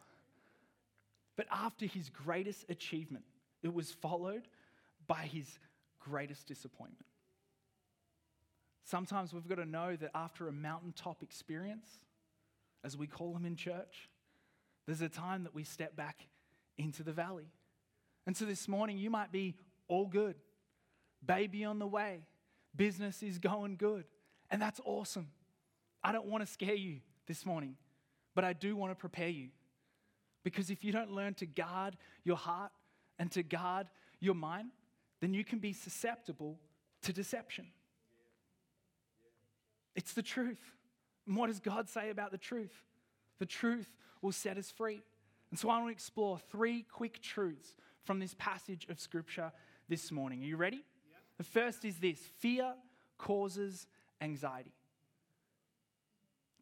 But 1.36 1.46
after 1.50 1.86
his 1.86 2.08
greatest 2.08 2.64
achievement, 2.68 3.24
it 3.62 3.72
was 3.72 3.92
followed 3.92 4.48
by 5.06 5.22
his 5.22 5.58
greatest 6.00 6.46
disappointment. 6.46 7.06
Sometimes 8.84 9.32
we've 9.32 9.48
got 9.48 9.56
to 9.56 9.64
know 9.64 9.96
that 9.96 10.10
after 10.14 10.48
a 10.48 10.52
mountaintop 10.52 11.22
experience, 11.22 11.86
as 12.84 12.96
we 12.96 13.06
call 13.06 13.32
them 13.32 13.44
in 13.44 13.56
church, 13.56 14.08
there's 14.86 15.00
a 15.00 15.08
time 15.08 15.44
that 15.44 15.54
we 15.54 15.62
step 15.62 15.94
back 15.94 16.26
into 16.78 17.02
the 17.02 17.12
valley. 17.12 17.46
And 18.26 18.36
so 18.36 18.44
this 18.44 18.66
morning, 18.66 18.98
you 18.98 19.10
might 19.10 19.30
be 19.30 19.56
all 19.88 20.06
good, 20.06 20.36
baby 21.24 21.64
on 21.64 21.78
the 21.78 21.86
way, 21.86 22.26
business 22.74 23.22
is 23.22 23.38
going 23.38 23.76
good, 23.76 24.04
and 24.50 24.60
that's 24.60 24.80
awesome. 24.84 25.28
I 26.02 26.12
don't 26.12 26.26
want 26.26 26.44
to 26.44 26.52
scare 26.52 26.74
you 26.74 27.00
this 27.26 27.46
morning, 27.46 27.76
but 28.34 28.44
I 28.44 28.52
do 28.52 28.74
want 28.76 28.90
to 28.90 28.96
prepare 28.96 29.28
you. 29.28 29.48
Because 30.44 30.70
if 30.70 30.82
you 30.82 30.90
don't 30.90 31.12
learn 31.12 31.34
to 31.34 31.46
guard 31.46 31.96
your 32.24 32.36
heart 32.36 32.72
and 33.18 33.30
to 33.32 33.44
guard 33.44 33.86
your 34.18 34.34
mind, 34.34 34.70
then 35.20 35.34
you 35.34 35.44
can 35.44 35.60
be 35.60 35.72
susceptible 35.72 36.58
to 37.02 37.12
deception. 37.12 37.66
It's 39.94 40.12
the 40.12 40.22
truth. 40.22 40.60
And 41.26 41.36
what 41.36 41.48
does 41.48 41.60
God 41.60 41.88
say 41.88 42.10
about 42.10 42.32
the 42.32 42.38
truth? 42.38 42.72
The 43.38 43.46
truth 43.46 43.88
will 44.20 44.32
set 44.32 44.56
us 44.56 44.70
free. 44.70 45.02
And 45.50 45.58
so 45.58 45.68
I 45.68 45.78
want 45.78 45.88
to 45.88 45.92
explore 45.92 46.38
three 46.38 46.82
quick 46.90 47.20
truths 47.20 47.74
from 48.04 48.18
this 48.18 48.34
passage 48.38 48.86
of 48.88 48.98
Scripture 48.98 49.52
this 49.88 50.10
morning. 50.10 50.42
Are 50.42 50.46
you 50.46 50.56
ready? 50.56 50.76
Yep. 50.76 51.20
The 51.38 51.44
first 51.44 51.84
is 51.84 51.98
this 51.98 52.18
fear 52.38 52.74
causes 53.18 53.86
anxiety. 54.20 54.72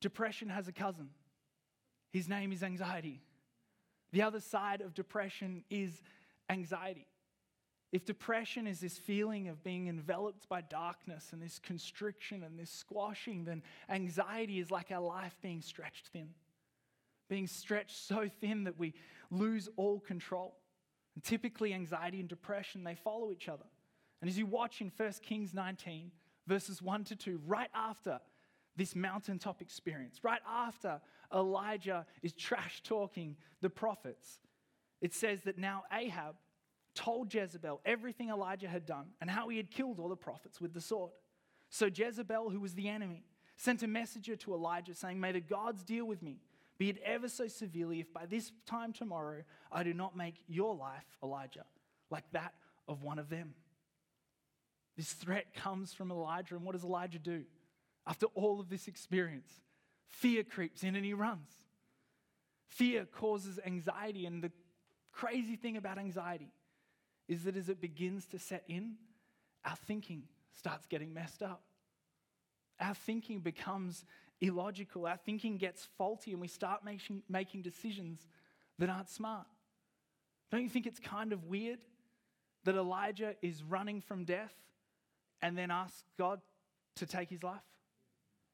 Depression 0.00 0.48
has 0.48 0.66
a 0.66 0.72
cousin. 0.72 1.10
His 2.10 2.28
name 2.28 2.52
is 2.52 2.62
anxiety. 2.62 3.20
The 4.12 4.22
other 4.22 4.40
side 4.40 4.80
of 4.80 4.94
depression 4.94 5.64
is 5.70 6.02
anxiety. 6.48 7.06
If 7.92 8.04
depression 8.04 8.66
is 8.66 8.80
this 8.80 8.98
feeling 8.98 9.48
of 9.48 9.64
being 9.64 9.88
enveloped 9.88 10.48
by 10.48 10.60
darkness 10.60 11.30
and 11.32 11.42
this 11.42 11.58
constriction 11.58 12.44
and 12.44 12.58
this 12.58 12.70
squashing, 12.70 13.44
then 13.44 13.62
anxiety 13.88 14.60
is 14.60 14.70
like 14.70 14.92
our 14.92 15.00
life 15.00 15.36
being 15.42 15.60
stretched 15.60 16.08
thin, 16.08 16.28
being 17.28 17.48
stretched 17.48 18.06
so 18.06 18.28
thin 18.40 18.64
that 18.64 18.78
we 18.78 18.94
lose 19.30 19.68
all 19.76 19.98
control. 19.98 20.54
And 21.16 21.24
typically, 21.24 21.74
anxiety 21.74 22.20
and 22.20 22.28
depression, 22.28 22.84
they 22.84 22.94
follow 22.94 23.32
each 23.32 23.48
other. 23.48 23.66
And 24.20 24.30
as 24.30 24.38
you 24.38 24.46
watch 24.46 24.80
in 24.80 24.92
1 24.96 25.12
Kings 25.22 25.52
19, 25.52 26.12
verses 26.46 26.80
1 26.80 27.04
to 27.04 27.16
2, 27.16 27.40
right 27.44 27.70
after 27.74 28.20
this 28.76 28.94
mountaintop 28.94 29.60
experience, 29.60 30.22
right 30.22 30.40
after 30.48 31.00
Elijah 31.34 32.06
is 32.22 32.32
trash 32.32 32.82
talking 32.84 33.36
the 33.60 33.70
prophets, 33.70 34.38
it 35.00 35.12
says 35.12 35.42
that 35.42 35.58
now 35.58 35.82
Ahab, 35.92 36.36
told 36.94 37.32
Jezebel 37.32 37.80
everything 37.84 38.30
Elijah 38.30 38.68
had 38.68 38.86
done 38.86 39.06
and 39.20 39.30
how 39.30 39.48
he 39.48 39.56
had 39.56 39.70
killed 39.70 39.98
all 39.98 40.08
the 40.08 40.16
prophets 40.16 40.60
with 40.60 40.72
the 40.72 40.80
sword. 40.80 41.12
So 41.68 41.86
Jezebel, 41.86 42.50
who 42.50 42.60
was 42.60 42.74
the 42.74 42.88
enemy, 42.88 43.24
sent 43.56 43.82
a 43.82 43.86
messenger 43.86 44.36
to 44.36 44.54
Elijah 44.54 44.94
saying, 44.94 45.20
May 45.20 45.32
the 45.32 45.40
gods 45.40 45.84
deal 45.84 46.04
with 46.04 46.22
me, 46.22 46.40
be 46.78 46.88
it 46.88 46.98
ever 47.04 47.28
so 47.28 47.46
severely, 47.46 48.00
if 48.00 48.12
by 48.12 48.26
this 48.26 48.52
time 48.66 48.92
tomorrow 48.92 49.42
I 49.70 49.82
do 49.82 49.94
not 49.94 50.16
make 50.16 50.36
your 50.48 50.74
life, 50.74 51.04
Elijah, 51.22 51.64
like 52.10 52.24
that 52.32 52.54
of 52.88 53.02
one 53.02 53.18
of 53.18 53.28
them. 53.28 53.54
This 54.96 55.12
threat 55.12 55.54
comes 55.54 55.92
from 55.94 56.10
Elijah, 56.10 56.56
and 56.56 56.64
what 56.64 56.72
does 56.72 56.84
Elijah 56.84 57.18
do? 57.18 57.44
After 58.06 58.26
all 58.34 58.60
of 58.60 58.68
this 58.68 58.88
experience, 58.88 59.50
fear 60.08 60.42
creeps 60.42 60.82
in 60.82 60.96
and 60.96 61.04
he 61.04 61.14
runs. 61.14 61.50
Fear 62.66 63.06
causes 63.06 63.60
anxiety, 63.64 64.26
and 64.26 64.42
the 64.42 64.50
crazy 65.12 65.56
thing 65.56 65.76
about 65.76 65.98
anxiety 65.98 66.50
is 67.30 67.44
that 67.44 67.56
as 67.56 67.68
it 67.68 67.80
begins 67.80 68.26
to 68.26 68.40
set 68.40 68.64
in, 68.66 68.96
our 69.64 69.76
thinking 69.76 70.24
starts 70.52 70.88
getting 70.88 71.14
messed 71.14 71.44
up. 71.44 71.62
Our 72.80 72.92
thinking 72.92 73.38
becomes 73.38 74.04
illogical. 74.40 75.06
Our 75.06 75.16
thinking 75.16 75.56
gets 75.56 75.86
faulty, 75.96 76.32
and 76.32 76.40
we 76.40 76.48
start 76.48 76.84
making, 76.84 77.22
making 77.28 77.62
decisions 77.62 78.26
that 78.80 78.90
aren't 78.90 79.08
smart. 79.08 79.46
Don't 80.50 80.64
you 80.64 80.68
think 80.68 80.86
it's 80.86 80.98
kind 80.98 81.32
of 81.32 81.44
weird 81.44 81.78
that 82.64 82.74
Elijah 82.74 83.36
is 83.42 83.62
running 83.62 84.00
from 84.00 84.24
death 84.24 84.54
and 85.40 85.56
then 85.56 85.70
asks 85.70 86.02
God 86.18 86.40
to 86.96 87.06
take 87.06 87.30
his 87.30 87.44
life? 87.44 87.60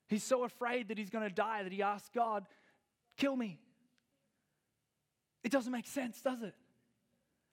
He's 0.07 0.23
so 0.23 0.45
afraid 0.45 0.89
that 0.89 0.99
he's 0.99 1.09
going 1.09 1.27
to 1.27 1.35
die 1.35 1.63
that 1.63 1.73
he 1.73 1.83
asks 1.83 2.11
God, 2.15 2.45
kill 3.17 3.37
me. 3.37 3.59
It 5.43 5.51
doesn't 5.51 5.73
make 5.73 5.87
sense, 5.87 6.21
does 6.21 6.43
it? 6.43 6.55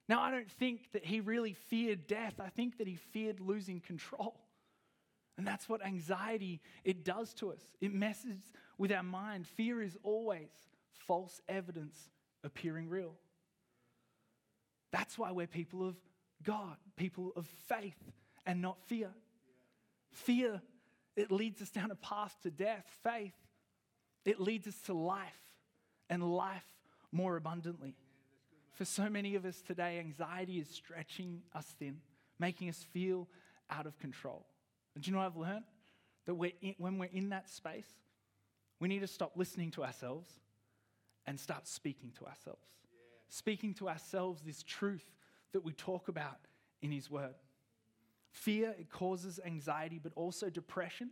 Now, 0.08 0.20
I 0.20 0.30
don't 0.30 0.50
think 0.50 0.92
that 0.92 1.04
he 1.04 1.20
really 1.20 1.54
feared 1.54 2.06
death. 2.06 2.34
I 2.38 2.48
think 2.48 2.78
that 2.78 2.86
he 2.86 2.96
feared 2.96 3.40
losing 3.40 3.80
control. 3.80 4.38
And 5.36 5.46
that's 5.46 5.68
what 5.68 5.84
anxiety 5.84 6.60
it 6.84 7.04
does 7.04 7.34
to 7.34 7.50
us. 7.52 7.60
It 7.80 7.92
messes 7.92 8.40
with 8.78 8.92
our 8.92 9.02
mind. 9.02 9.46
Fear 9.46 9.82
is 9.82 9.96
always 10.02 10.50
false 11.06 11.40
evidence 11.48 11.98
appearing 12.44 12.88
real. 12.88 13.14
That's 14.92 15.18
why 15.18 15.32
we're 15.32 15.46
people 15.46 15.86
of 15.86 15.96
God, 16.44 16.76
people 16.96 17.32
of 17.34 17.48
faith 17.68 17.98
and 18.46 18.60
not 18.60 18.80
fear. 18.86 19.10
Fear 20.12 20.60
it 21.16 21.32
leads 21.32 21.62
us 21.62 21.70
down 21.70 21.90
a 21.90 21.96
path 21.96 22.36
to 22.42 22.50
death. 22.50 22.84
Faith 23.02 23.34
it 24.24 24.40
leads 24.40 24.66
us 24.66 24.78
to 24.82 24.94
life 24.94 25.54
and 26.08 26.22
life 26.22 26.64
more 27.12 27.36
abundantly. 27.36 27.96
For 28.74 28.84
so 28.84 29.08
many 29.08 29.36
of 29.36 29.44
us 29.44 29.62
today, 29.62 29.98
anxiety 30.00 30.58
is 30.58 30.68
stretching 30.68 31.42
us 31.54 31.66
thin, 31.78 31.98
making 32.40 32.68
us 32.68 32.84
feel 32.92 33.28
out 33.70 33.86
of 33.86 33.98
control. 33.98 34.44
And 34.94 35.04
do 35.04 35.10
you 35.10 35.16
know 35.16 35.22
what 35.22 35.26
I've 35.26 35.36
learned? 35.36 35.64
That 36.26 36.34
we're 36.34 36.52
in, 36.60 36.74
when 36.78 36.98
we're 36.98 37.10
in 37.12 37.28
that 37.28 37.48
space, 37.48 37.86
we 38.80 38.88
need 38.88 39.00
to 39.00 39.06
stop 39.06 39.32
listening 39.36 39.70
to 39.72 39.84
ourselves 39.84 40.32
and 41.26 41.38
start 41.38 41.68
speaking 41.68 42.10
to 42.18 42.26
ourselves. 42.26 42.66
Yeah. 42.92 43.00
Speaking 43.28 43.74
to 43.74 43.88
ourselves 43.88 44.42
this 44.42 44.62
truth 44.64 45.04
that 45.52 45.64
we 45.64 45.72
talk 45.72 46.08
about 46.08 46.38
in 46.82 46.90
His 46.90 47.08
Word. 47.08 47.34
Fear, 48.32 48.74
it 48.78 48.90
causes 48.90 49.38
anxiety, 49.46 50.00
but 50.02 50.12
also 50.16 50.50
depression. 50.50 51.10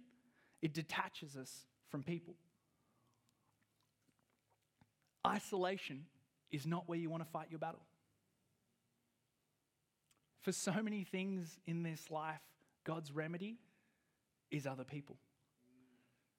It 0.60 0.74
detaches 0.74 1.36
us 1.36 1.66
from 1.88 2.02
people. 2.02 2.34
Isolation 5.24 6.06
is 6.52 6.66
not 6.66 6.88
where 6.88 6.98
you 6.98 7.10
want 7.10 7.24
to 7.24 7.28
fight 7.30 7.48
your 7.50 7.58
battle. 7.58 7.82
For 10.42 10.52
so 10.52 10.72
many 10.82 11.04
things 11.04 11.58
in 11.66 11.82
this 11.82 12.10
life, 12.10 12.40
God's 12.84 13.10
remedy 13.12 13.58
is 14.50 14.66
other 14.66 14.84
people. 14.84 15.16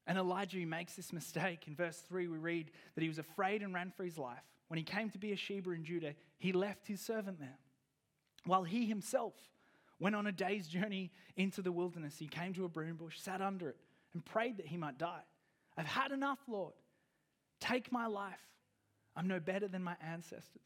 And 0.06 0.18
Elijah 0.18 0.58
makes 0.66 0.96
this 0.96 1.14
mistake. 1.14 1.68
In 1.68 1.76
verse 1.76 1.98
3, 2.08 2.28
we 2.28 2.38
read 2.38 2.72
that 2.96 3.02
he 3.02 3.08
was 3.08 3.20
afraid 3.20 3.62
and 3.62 3.74
ran 3.74 3.92
for 3.92 4.04
his 4.04 4.18
life. 4.18 4.44
When 4.68 4.78
he 4.78 4.84
came 4.84 5.10
to 5.10 5.18
Beersheba 5.18 5.72
in 5.72 5.86
Judah, 5.86 6.14
he 6.38 6.52
left 6.52 6.88
his 6.88 7.00
servant 7.00 7.40
there. 7.40 7.58
While 8.46 8.64
he 8.64 8.86
himself 8.86 9.34
went 10.00 10.16
on 10.16 10.28
a 10.28 10.32
day's 10.32 10.68
journey 10.68 11.12
into 11.38 11.62
the 11.62 11.72
wilderness, 11.72 12.18
he 12.18 12.28
came 12.28 12.54
to 12.56 12.66
a 12.66 12.70
broom 12.70 12.98
bush, 12.98 13.20
sat 13.20 13.42
under 13.42 13.70
it, 13.70 13.78
and 14.14 14.26
prayed 14.26 14.58
that 14.58 14.68
he 14.68 14.76
might 14.76 14.98
die. 14.98 15.24
I've 15.78 15.86
had 15.86 16.12
enough, 16.12 16.40
Lord. 16.48 16.74
Take 17.62 17.92
my 17.92 18.08
life. 18.08 18.36
I'm 19.16 19.28
no 19.28 19.40
better 19.40 19.68
than 19.68 19.84
my 19.84 19.96
ancestors. 20.02 20.62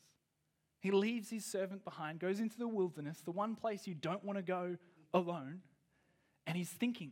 He 0.79 0.91
leaves 0.91 1.29
his 1.29 1.43
servant 1.43 1.83
behind, 1.83 2.19
goes 2.19 2.39
into 2.39 2.57
the 2.57 2.67
wilderness, 2.67 3.21
the 3.21 3.31
one 3.31 3.55
place 3.55 3.87
you 3.87 3.95
don't 3.95 4.23
want 4.23 4.37
to 4.37 4.43
go 4.43 4.77
alone, 5.13 5.61
and 6.45 6.55
he's 6.55 6.69
thinking, 6.69 7.11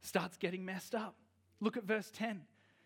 starts 0.00 0.36
getting 0.36 0.64
messed 0.64 0.94
up. 0.94 1.16
Look 1.60 1.76
at 1.76 1.84
verse 1.84 2.10
10. 2.12 2.42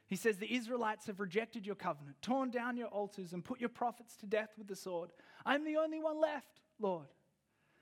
He 0.06 0.16
says, 0.16 0.38
The 0.38 0.52
Israelites 0.52 1.06
have 1.06 1.18
rejected 1.18 1.66
your 1.66 1.74
covenant, 1.74 2.16
torn 2.20 2.50
down 2.50 2.76
your 2.76 2.88
altars, 2.88 3.32
and 3.32 3.44
put 3.44 3.60
your 3.60 3.68
prophets 3.68 4.16
to 4.18 4.26
death 4.26 4.50
with 4.58 4.68
the 4.68 4.76
sword. 4.76 5.10
I'm 5.44 5.64
the 5.64 5.76
only 5.76 6.00
one 6.00 6.20
left, 6.20 6.60
Lord. 6.78 7.06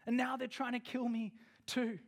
And 0.07 0.17
now 0.17 0.37
they're 0.37 0.49
trying 0.49 0.73
to 0.73 0.81
kill 0.81 1.09
me 1.09 1.33
too. 1.67 1.99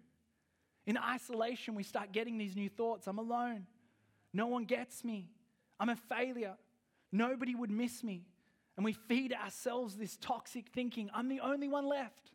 In 0.86 0.96
isolation, 0.96 1.74
we 1.74 1.82
start 1.82 2.12
getting 2.12 2.38
these 2.38 2.54
new 2.54 2.68
thoughts 2.68 3.06
I'm 3.06 3.18
alone. 3.18 3.66
No 4.32 4.46
one 4.46 4.64
gets 4.64 5.02
me. 5.02 5.30
I'm 5.80 5.88
a 5.88 5.96
failure. 5.96 6.56
Nobody 7.12 7.54
would 7.54 7.70
miss 7.70 8.02
me. 8.02 8.26
And 8.76 8.84
we 8.84 8.92
feed 8.92 9.32
ourselves 9.32 9.96
this 9.96 10.16
toxic 10.18 10.66
thinking 10.74 11.10
I'm 11.14 11.28
the 11.28 11.40
only 11.40 11.68
one 11.68 11.86
left. 11.86 12.32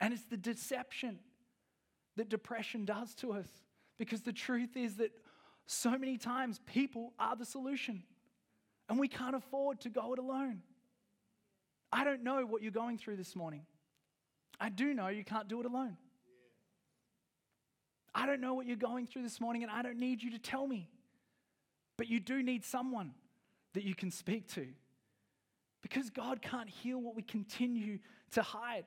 And 0.00 0.12
it's 0.12 0.24
the 0.24 0.36
deception 0.36 1.18
that 2.16 2.28
depression 2.28 2.84
does 2.84 3.14
to 3.16 3.32
us. 3.32 3.48
Because 3.98 4.22
the 4.22 4.32
truth 4.32 4.76
is 4.76 4.96
that 4.96 5.12
so 5.66 5.90
many 5.90 6.18
times 6.18 6.60
people 6.66 7.12
are 7.18 7.36
the 7.36 7.44
solution. 7.44 8.02
And 8.88 8.98
we 8.98 9.08
can't 9.08 9.36
afford 9.36 9.80
to 9.80 9.88
go 9.88 10.12
it 10.12 10.18
alone. 10.18 10.62
I 11.92 12.04
don't 12.04 12.22
know 12.22 12.44
what 12.44 12.62
you're 12.62 12.72
going 12.72 12.98
through 12.98 13.16
this 13.16 13.36
morning. 13.36 13.62
I 14.60 14.68
do 14.68 14.94
know 14.94 15.08
you 15.08 15.24
can't 15.24 15.48
do 15.48 15.60
it 15.60 15.66
alone. 15.66 15.96
I 18.14 18.26
don't 18.26 18.40
know 18.40 18.54
what 18.54 18.66
you're 18.66 18.76
going 18.76 19.06
through 19.06 19.22
this 19.22 19.40
morning, 19.40 19.62
and 19.62 19.70
I 19.70 19.82
don't 19.82 19.98
need 19.98 20.22
you 20.22 20.30
to 20.30 20.38
tell 20.38 20.66
me. 20.66 20.88
But 21.98 22.08
you 22.08 22.18
do 22.18 22.42
need 22.42 22.64
someone 22.64 23.12
that 23.76 23.84
you 23.84 23.94
can 23.94 24.10
speak 24.10 24.48
to. 24.54 24.66
Because 25.82 26.08
God 26.08 26.40
can't 26.40 26.68
heal 26.68 26.98
what 26.98 27.14
we 27.14 27.22
continue 27.22 27.98
to 28.32 28.42
hide. 28.42 28.86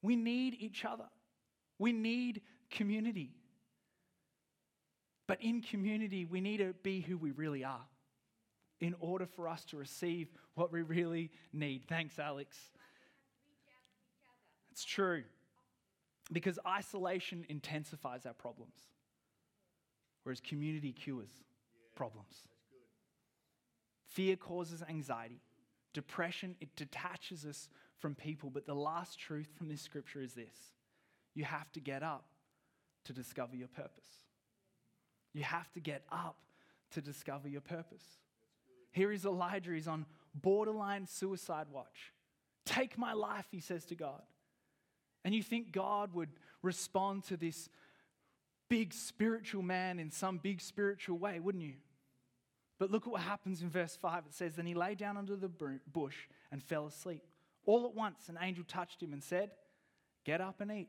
We 0.00 0.16
need 0.16 0.56
each 0.58 0.84
other, 0.84 1.04
we 1.78 1.92
need 1.92 2.40
community. 2.70 3.34
But 5.26 5.42
in 5.42 5.60
community, 5.60 6.24
we 6.24 6.40
need 6.40 6.56
to 6.56 6.74
be 6.82 7.02
who 7.02 7.18
we 7.18 7.32
really 7.32 7.62
are 7.62 7.84
in 8.80 8.94
order 8.98 9.26
for 9.26 9.46
us 9.46 9.62
to 9.66 9.76
receive 9.76 10.28
what 10.54 10.72
we 10.72 10.80
really 10.80 11.30
need. 11.52 11.84
Thanks, 11.86 12.18
Alex. 12.18 12.56
It's 14.70 14.86
true. 14.86 15.24
Because 16.32 16.58
isolation 16.66 17.44
intensifies 17.50 18.24
our 18.24 18.32
problems, 18.32 18.76
whereas 20.22 20.40
community 20.40 20.92
cures 20.92 21.28
problems. 21.94 22.46
Fear 24.18 24.34
causes 24.34 24.82
anxiety. 24.88 25.40
Depression, 25.94 26.56
it 26.60 26.74
detaches 26.74 27.46
us 27.46 27.68
from 27.98 28.16
people. 28.16 28.50
But 28.50 28.66
the 28.66 28.74
last 28.74 29.16
truth 29.16 29.46
from 29.56 29.68
this 29.68 29.80
scripture 29.80 30.20
is 30.20 30.34
this 30.34 30.72
you 31.36 31.44
have 31.44 31.70
to 31.74 31.80
get 31.80 32.02
up 32.02 32.24
to 33.04 33.12
discover 33.12 33.54
your 33.54 33.68
purpose. 33.68 34.10
You 35.34 35.44
have 35.44 35.70
to 35.74 35.80
get 35.80 36.02
up 36.10 36.34
to 36.90 37.00
discover 37.00 37.46
your 37.46 37.60
purpose. 37.60 38.02
Here 38.90 39.12
is 39.12 39.24
Elijah, 39.24 39.70
he's 39.70 39.86
on 39.86 40.04
borderline 40.34 41.06
suicide 41.06 41.68
watch. 41.70 42.12
Take 42.66 42.98
my 42.98 43.12
life, 43.12 43.46
he 43.52 43.60
says 43.60 43.84
to 43.84 43.94
God. 43.94 44.22
And 45.24 45.32
you 45.32 45.44
think 45.44 45.70
God 45.70 46.12
would 46.12 46.30
respond 46.60 47.22
to 47.26 47.36
this 47.36 47.68
big 48.68 48.92
spiritual 48.92 49.62
man 49.62 50.00
in 50.00 50.10
some 50.10 50.38
big 50.38 50.60
spiritual 50.60 51.18
way, 51.18 51.38
wouldn't 51.38 51.62
you? 51.62 51.74
But 52.78 52.90
look 52.90 53.06
at 53.06 53.12
what 53.12 53.22
happens 53.22 53.62
in 53.62 53.70
verse 53.70 53.96
5. 54.00 54.24
It 54.26 54.34
says, 54.34 54.54
Then 54.54 54.66
he 54.66 54.74
lay 54.74 54.94
down 54.94 55.16
under 55.16 55.36
the 55.36 55.48
bush 55.48 56.16
and 56.52 56.62
fell 56.62 56.86
asleep. 56.86 57.22
All 57.66 57.84
at 57.86 57.94
once, 57.94 58.28
an 58.28 58.38
angel 58.40 58.64
touched 58.66 59.02
him 59.02 59.12
and 59.12 59.22
said, 59.22 59.50
Get 60.24 60.40
up 60.40 60.60
and 60.60 60.70
eat. 60.70 60.88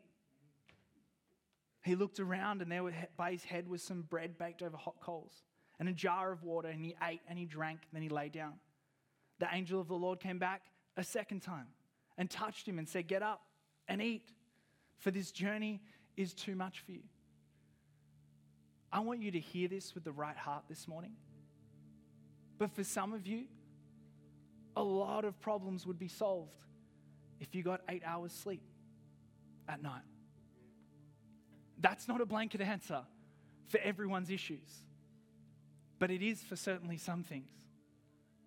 He 1.84 1.96
looked 1.96 2.20
around, 2.20 2.62
and 2.62 2.72
there 2.72 2.84
were, 2.84 2.94
by 3.18 3.32
his 3.32 3.44
head 3.44 3.68
was 3.68 3.82
some 3.82 4.02
bread 4.04 4.38
baked 4.38 4.62
over 4.62 4.78
hot 4.78 5.00
coals 5.02 5.44
and 5.80 5.88
a 5.88 5.94
jar 5.94 6.32
of 6.32 6.44
water, 6.44 6.68
and 6.68 6.84
he 6.84 6.96
ate 7.02 7.22
and 7.28 7.40
he 7.40 7.46
drank, 7.46 7.80
then 7.94 8.02
he 8.02 8.10
lay 8.10 8.30
down. 8.30 8.54
The 9.40 9.48
angel 9.52 9.80
of 9.80 9.88
the 9.88 9.96
Lord 9.96 10.20
came 10.20 10.38
back 10.38 10.64
a 10.98 11.04
second 11.04 11.42
time 11.42 11.68
and 12.18 12.30
touched 12.30 12.68
him 12.68 12.78
and 12.78 12.88
said, 12.88 13.08
Get 13.08 13.24
up 13.24 13.42
and 13.88 14.02
eat, 14.02 14.34
for 14.98 15.12
this 15.12 15.32
journey 15.32 15.82
is 16.18 16.34
too 16.34 16.56
much 16.56 16.82
for 16.86 16.92
you. 16.92 17.04
I 18.92 19.00
want 19.00 19.22
you 19.22 19.32
to 19.32 19.40
hear 19.40 19.70
this 19.70 19.96
with 19.96 20.04
the 20.04 20.12
right 20.12 20.36
heart 20.36 20.64
this 20.68 20.88
morning. 20.88 21.14
But 22.60 22.72
for 22.72 22.84
some 22.84 23.14
of 23.14 23.26
you, 23.26 23.46
a 24.76 24.84
lot 24.84 25.26
of 25.26 25.40
problems 25.40 25.88
would 25.88 25.98
be 25.98 26.10
solved 26.10 26.52
if 27.40 27.56
you 27.56 27.64
got 27.64 27.82
eight 27.90 28.04
hours 28.06 28.34
sleep 28.34 28.62
at 29.68 29.82
night. 29.82 30.04
That's 31.80 32.08
not 32.08 32.22
a 32.22 32.26
blanket 32.26 32.62
answer 32.62 33.02
for 33.68 33.80
everyone's 33.80 34.30
issues, 34.30 34.84
but 35.98 36.12
it 36.12 36.22
is 36.22 36.42
for 36.42 36.58
certainly 36.58 36.98
some 36.98 37.24
things. 37.24 37.50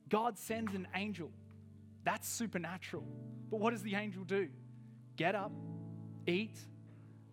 God 0.09 0.39
sends 0.39 0.75
an 0.75 0.87
angel. 0.95 1.31
That's 2.05 2.29
supernatural. 2.29 3.05
But 3.51 3.61
what 3.61 3.71
does 3.71 3.83
the 3.83 3.95
angel 3.95 4.25
do? 4.25 4.49
Get 5.17 5.35
up, 5.35 5.53
eat, 6.27 6.59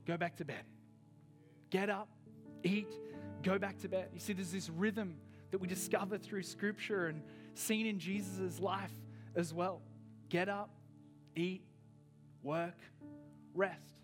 go 0.07 0.15
back 0.15 0.37
to 0.37 0.45
bed. 0.45 0.63
Get 1.69 1.89
up, 1.89 2.07
eat, 2.63 2.93
go 3.43 3.59
back 3.59 3.79
to 3.79 3.89
bed. 3.89 4.09
You 4.13 4.19
see, 4.19 4.33
there's 4.33 4.51
this 4.51 4.69
rhythm 4.69 5.17
that 5.51 5.59
we 5.59 5.67
discover 5.67 6.17
through 6.17 6.43
Scripture 6.43 7.07
and 7.07 7.21
seen 7.53 7.85
in 7.85 7.99
Jesus' 7.99 8.59
life 8.59 8.93
as 9.35 9.53
well. 9.53 9.81
Get 10.29 10.49
up, 10.49 10.69
eat, 11.35 11.63
work, 12.43 12.77
rest. 13.53 13.95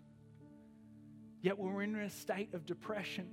Yet 1.42 1.58
when 1.58 1.72
we're 1.72 1.82
in 1.82 1.94
a 1.94 2.10
state 2.10 2.54
of 2.54 2.66
depression, 2.66 3.28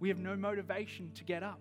we 0.00 0.08
have 0.08 0.18
no 0.18 0.36
motivation 0.36 1.12
to 1.14 1.24
get 1.24 1.42
up. 1.42 1.60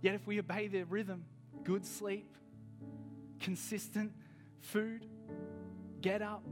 Yet 0.00 0.14
if 0.14 0.26
we 0.26 0.38
obey 0.38 0.68
the 0.68 0.84
rhythm, 0.84 1.24
good 1.64 1.84
sleep, 1.84 2.36
consistent 3.40 4.12
food, 4.60 5.06
get 6.00 6.22
up, 6.22 6.42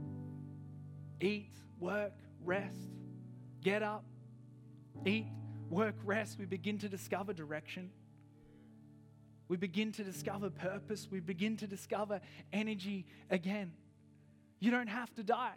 eat, 1.21 1.53
work, 1.79 2.13
rest, 2.43 2.89
get 3.61 3.83
up, 3.83 4.03
eat, 5.05 5.27
work, 5.69 5.95
rest, 6.03 6.37
we 6.39 6.45
begin 6.45 6.77
to 6.79 6.89
discover 6.89 7.33
direction. 7.33 7.91
We 9.47 9.57
begin 9.57 9.91
to 9.93 10.03
discover 10.03 10.49
purpose. 10.49 11.07
We 11.09 11.19
begin 11.19 11.57
to 11.57 11.67
discover 11.67 12.21
energy 12.51 13.05
again. 13.29 13.71
You 14.59 14.71
don't 14.71 14.87
have 14.87 15.13
to 15.15 15.23
die. 15.23 15.55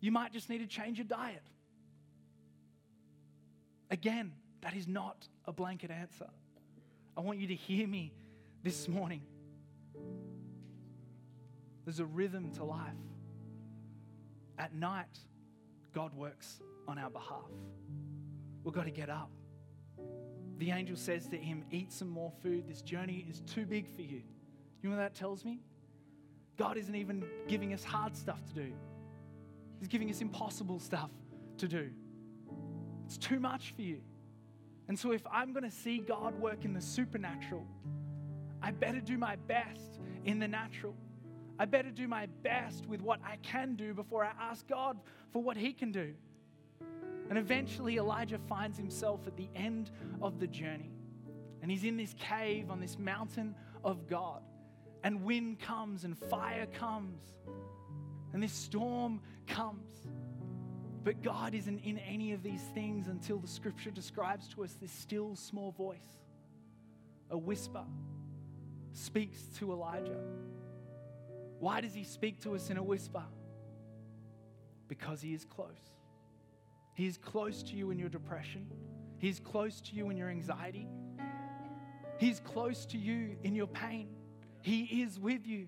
You 0.00 0.10
might 0.10 0.32
just 0.32 0.50
need 0.50 0.58
to 0.58 0.66
change 0.66 0.98
your 0.98 1.06
diet. 1.06 1.42
Again, 3.90 4.32
that 4.62 4.74
is 4.74 4.88
not 4.88 5.28
a 5.44 5.52
blanket 5.52 5.90
answer. 5.90 6.28
I 7.16 7.20
want 7.20 7.38
you 7.38 7.46
to 7.48 7.54
hear 7.54 7.86
me 7.86 8.12
this 8.62 8.88
morning. 8.88 9.22
There's 11.84 12.00
a 12.00 12.04
rhythm 12.04 12.50
to 12.52 12.64
life. 12.64 12.92
At 14.58 14.74
night, 14.74 15.18
God 15.92 16.14
works 16.14 16.60
on 16.88 16.98
our 16.98 17.10
behalf. 17.10 17.50
We've 18.64 18.74
got 18.74 18.84
to 18.84 18.90
get 18.90 19.10
up. 19.10 19.30
the 20.58 20.70
angel 20.70 20.96
says 20.96 21.28
to 21.28 21.36
him, 21.36 21.64
Eat 21.70 21.92
some 21.92 22.08
more 22.08 22.32
food. 22.42 22.66
This 22.66 22.80
journey 22.80 23.26
is 23.28 23.40
too 23.42 23.66
big 23.66 23.86
for 23.94 24.02
you. 24.02 24.22
You 24.82 24.90
know 24.90 24.96
what 24.96 25.02
that 25.02 25.14
tells 25.14 25.44
me? 25.44 25.60
God 26.56 26.76
isn't 26.76 26.94
even 26.94 27.24
giving 27.48 27.72
us 27.72 27.84
hard 27.84 28.16
stuff 28.16 28.44
to 28.46 28.54
do, 28.54 28.72
He's 29.78 29.88
giving 29.88 30.10
us 30.10 30.20
impossible 30.20 30.78
stuff 30.78 31.10
to 31.58 31.68
do. 31.68 31.90
It's 33.04 33.18
too 33.18 33.38
much 33.38 33.74
for 33.76 33.82
you. 33.82 34.00
And 34.88 34.98
so, 34.98 35.12
if 35.12 35.22
I'm 35.30 35.52
going 35.52 35.64
to 35.64 35.70
see 35.70 35.98
God 35.98 36.38
work 36.40 36.64
in 36.64 36.72
the 36.74 36.80
supernatural, 36.80 37.66
I 38.62 38.70
better 38.70 39.00
do 39.00 39.18
my 39.18 39.36
best 39.36 40.00
in 40.24 40.38
the 40.38 40.48
natural. 40.48 40.94
I 41.58 41.66
better 41.66 41.90
do 41.90 42.08
my 42.08 42.26
best 42.42 42.86
with 42.86 43.00
what 43.00 43.20
I 43.24 43.36
can 43.36 43.76
do 43.76 43.94
before 43.94 44.24
I 44.24 44.32
ask 44.40 44.66
God 44.66 44.98
for 45.32 45.42
what 45.42 45.56
He 45.56 45.72
can 45.72 45.92
do. 45.92 46.14
And 47.28 47.38
eventually, 47.38 47.96
Elijah 47.96 48.38
finds 48.38 48.76
himself 48.76 49.26
at 49.26 49.36
the 49.36 49.48
end 49.54 49.90
of 50.20 50.38
the 50.38 50.46
journey. 50.46 50.92
And 51.62 51.70
he's 51.70 51.84
in 51.84 51.96
this 51.96 52.14
cave 52.18 52.70
on 52.70 52.80
this 52.80 52.98
mountain 52.98 53.54
of 53.82 54.06
God. 54.06 54.42
And 55.02 55.22
wind 55.22 55.60
comes, 55.60 56.04
and 56.04 56.16
fire 56.16 56.66
comes, 56.66 57.20
and 58.34 58.42
this 58.42 58.52
storm 58.52 59.20
comes. 59.46 60.06
But 61.04 61.22
God 61.22 61.54
isn't 61.54 61.78
in 61.80 61.98
any 61.98 62.32
of 62.32 62.42
these 62.42 62.62
things 62.74 63.06
until 63.06 63.38
the 63.38 63.46
scripture 63.46 63.90
describes 63.90 64.48
to 64.48 64.64
us 64.64 64.76
this 64.80 64.90
still 64.90 65.36
small 65.36 65.70
voice, 65.70 66.18
a 67.30 67.38
whisper, 67.38 67.84
speaks 68.92 69.42
to 69.58 69.72
Elijah. 69.72 70.20
Why 71.60 71.80
does 71.80 71.94
he 71.94 72.04
speak 72.04 72.40
to 72.40 72.54
us 72.54 72.70
in 72.70 72.76
a 72.76 72.82
whisper? 72.82 73.22
Because 74.88 75.20
he 75.22 75.32
is 75.32 75.44
close. 75.44 75.93
He 76.94 77.06
is 77.06 77.18
close 77.18 77.62
to 77.64 77.76
you 77.76 77.90
in 77.90 77.98
your 77.98 78.08
depression, 78.08 78.66
He's 79.18 79.40
close 79.40 79.80
to 79.82 79.94
you 79.94 80.10
in 80.10 80.16
your 80.16 80.30
anxiety, 80.30 80.88
He's 82.18 82.40
close 82.40 82.86
to 82.86 82.98
you 82.98 83.36
in 83.42 83.54
your 83.54 83.66
pain. 83.66 84.08
He 84.62 85.02
is 85.02 85.18
with 85.18 85.46
you. 85.46 85.66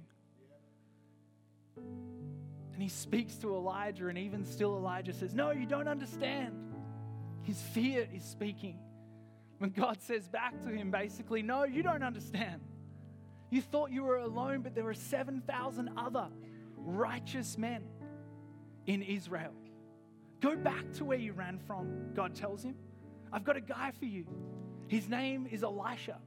And 1.77 2.83
he 2.83 2.89
speaks 2.89 3.37
to 3.37 3.55
Elijah, 3.55 4.09
and 4.09 4.19
even 4.19 4.45
still, 4.45 4.77
Elijah 4.77 5.13
says, 5.13 5.35
No, 5.35 5.51
you 5.51 5.67
don't 5.67 5.89
understand. 5.89 6.55
His 7.43 7.61
fear 7.61 8.07
is 8.15 8.23
speaking. 8.23 8.79
When 9.59 9.71
God 9.71 10.01
says 10.03 10.29
back 10.29 10.61
to 10.63 10.69
him, 10.69 10.91
basically, 10.91 11.43
No, 11.43 11.65
you 11.65 11.83
don't 11.83 12.03
understand. 12.03 12.61
You 13.51 13.63
thought 13.63 13.91
you 13.91 14.03
were 14.03 14.19
alone, 14.19 14.63
but 14.63 14.75
there 14.75 14.85
were 14.85 14.95
7,000 14.95 15.91
other 15.97 16.29
righteous 16.77 17.57
men 17.57 17.85
in 18.87 19.03
Israel. 19.03 19.53
Go 20.41 20.57
back 20.57 20.93
to 20.95 21.05
where 21.05 21.19
you 21.19 21.33
ran 21.33 21.59
from, 21.59 22.13
God 22.15 22.35
tells 22.35 22.63
him. 22.63 22.75
I've 23.33 23.45
got 23.45 23.57
a 23.57 23.61
guy 23.61 23.93
for 23.99 24.05
you. 24.05 24.27
His 24.89 25.09
name 25.09 25.49
is 25.51 25.63
Elisha. 25.63 26.19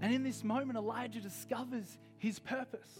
And 0.00 0.12
in 0.12 0.22
this 0.22 0.42
moment, 0.42 0.76
Elijah 0.76 1.20
discovers 1.20 1.98
his 2.18 2.38
purpose. 2.38 2.98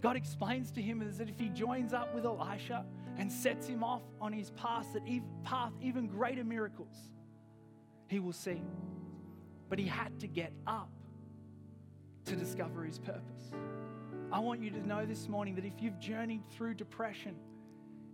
God 0.00 0.16
explains 0.16 0.72
to 0.72 0.82
him 0.82 0.98
that 0.98 1.28
if 1.28 1.38
he 1.38 1.48
joins 1.48 1.92
up 1.92 2.12
with 2.14 2.24
Elisha 2.24 2.84
and 3.18 3.30
sets 3.30 3.68
him 3.68 3.84
off 3.84 4.02
on 4.20 4.32
his 4.32 4.50
path, 4.50 4.92
that 4.94 5.06
even, 5.06 5.28
path, 5.44 5.72
even 5.80 6.08
greater 6.08 6.42
miracles 6.42 6.96
he 8.08 8.18
will 8.18 8.32
see. 8.32 8.60
But 9.68 9.78
he 9.78 9.86
had 9.86 10.20
to 10.20 10.26
get 10.26 10.52
up 10.66 10.90
to 12.26 12.36
discover 12.36 12.84
his 12.84 12.98
purpose. 12.98 13.52
I 14.30 14.38
want 14.38 14.60
you 14.62 14.70
to 14.70 14.86
know 14.86 15.06
this 15.06 15.28
morning 15.28 15.54
that 15.54 15.64
if 15.64 15.80
you've 15.80 15.98
journeyed 15.98 16.42
through 16.50 16.74
depression, 16.74 17.36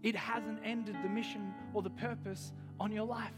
it 0.02 0.14
hasn't 0.14 0.60
ended 0.64 0.96
the 1.02 1.08
mission 1.08 1.52
or 1.74 1.82
the 1.82 1.90
purpose 1.90 2.52
on 2.78 2.92
your 2.92 3.04
life. 3.04 3.32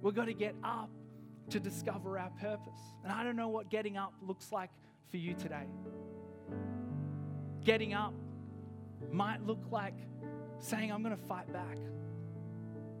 We've 0.00 0.14
got 0.14 0.26
to 0.26 0.34
get 0.34 0.54
up 0.64 0.90
to 1.50 1.60
discover 1.60 2.18
our 2.18 2.30
purpose. 2.40 2.80
And 3.02 3.12
I 3.12 3.22
don't 3.22 3.36
know 3.36 3.48
what 3.48 3.70
getting 3.70 3.96
up 3.96 4.12
looks 4.22 4.52
like 4.52 4.70
for 5.10 5.16
you 5.16 5.34
today. 5.34 5.66
Getting 7.64 7.94
up 7.94 8.14
might 9.12 9.44
look 9.46 9.62
like 9.70 9.94
saying, 10.58 10.92
I'm 10.92 11.02
going 11.02 11.16
to 11.16 11.22
fight 11.22 11.52
back. 11.52 11.78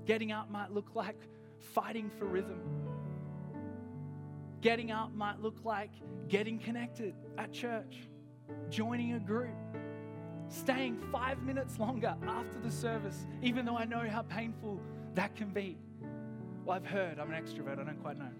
Getting 0.06 0.32
up 0.32 0.50
might 0.50 0.72
look 0.72 0.94
like 0.94 1.16
fighting 1.74 2.10
for 2.18 2.24
rhythm. 2.24 2.60
Getting 4.60 4.90
up 4.90 5.14
might 5.14 5.40
look 5.40 5.64
like 5.64 5.90
getting 6.28 6.58
connected 6.58 7.14
at 7.36 7.52
church, 7.52 8.08
joining 8.70 9.14
a 9.14 9.20
group, 9.20 9.54
staying 10.48 10.98
five 11.12 11.42
minutes 11.42 11.78
longer 11.78 12.14
after 12.26 12.58
the 12.58 12.70
service, 12.70 13.26
even 13.42 13.64
though 13.64 13.76
I 13.76 13.84
know 13.84 14.08
how 14.08 14.22
painful 14.22 14.80
that 15.14 15.36
can 15.36 15.50
be. 15.50 15.76
Well, 16.64 16.76
I've 16.76 16.86
heard, 16.86 17.18
I'm 17.18 17.32
an 17.32 17.42
extrovert, 17.42 17.78
I 17.78 17.84
don't 17.84 18.02
quite 18.02 18.18
know. 18.18 18.30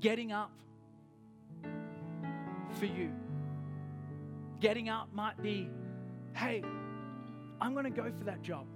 Getting 0.00 0.32
up 0.32 0.50
for 2.78 2.86
you. 2.86 3.10
Getting 4.60 4.88
up 4.88 5.08
might 5.12 5.40
be, 5.42 5.70
hey, 6.34 6.62
I'm 7.60 7.72
going 7.72 7.84
to 7.84 7.90
go 7.90 8.10
for 8.16 8.24
that 8.24 8.42
job. 8.42 8.66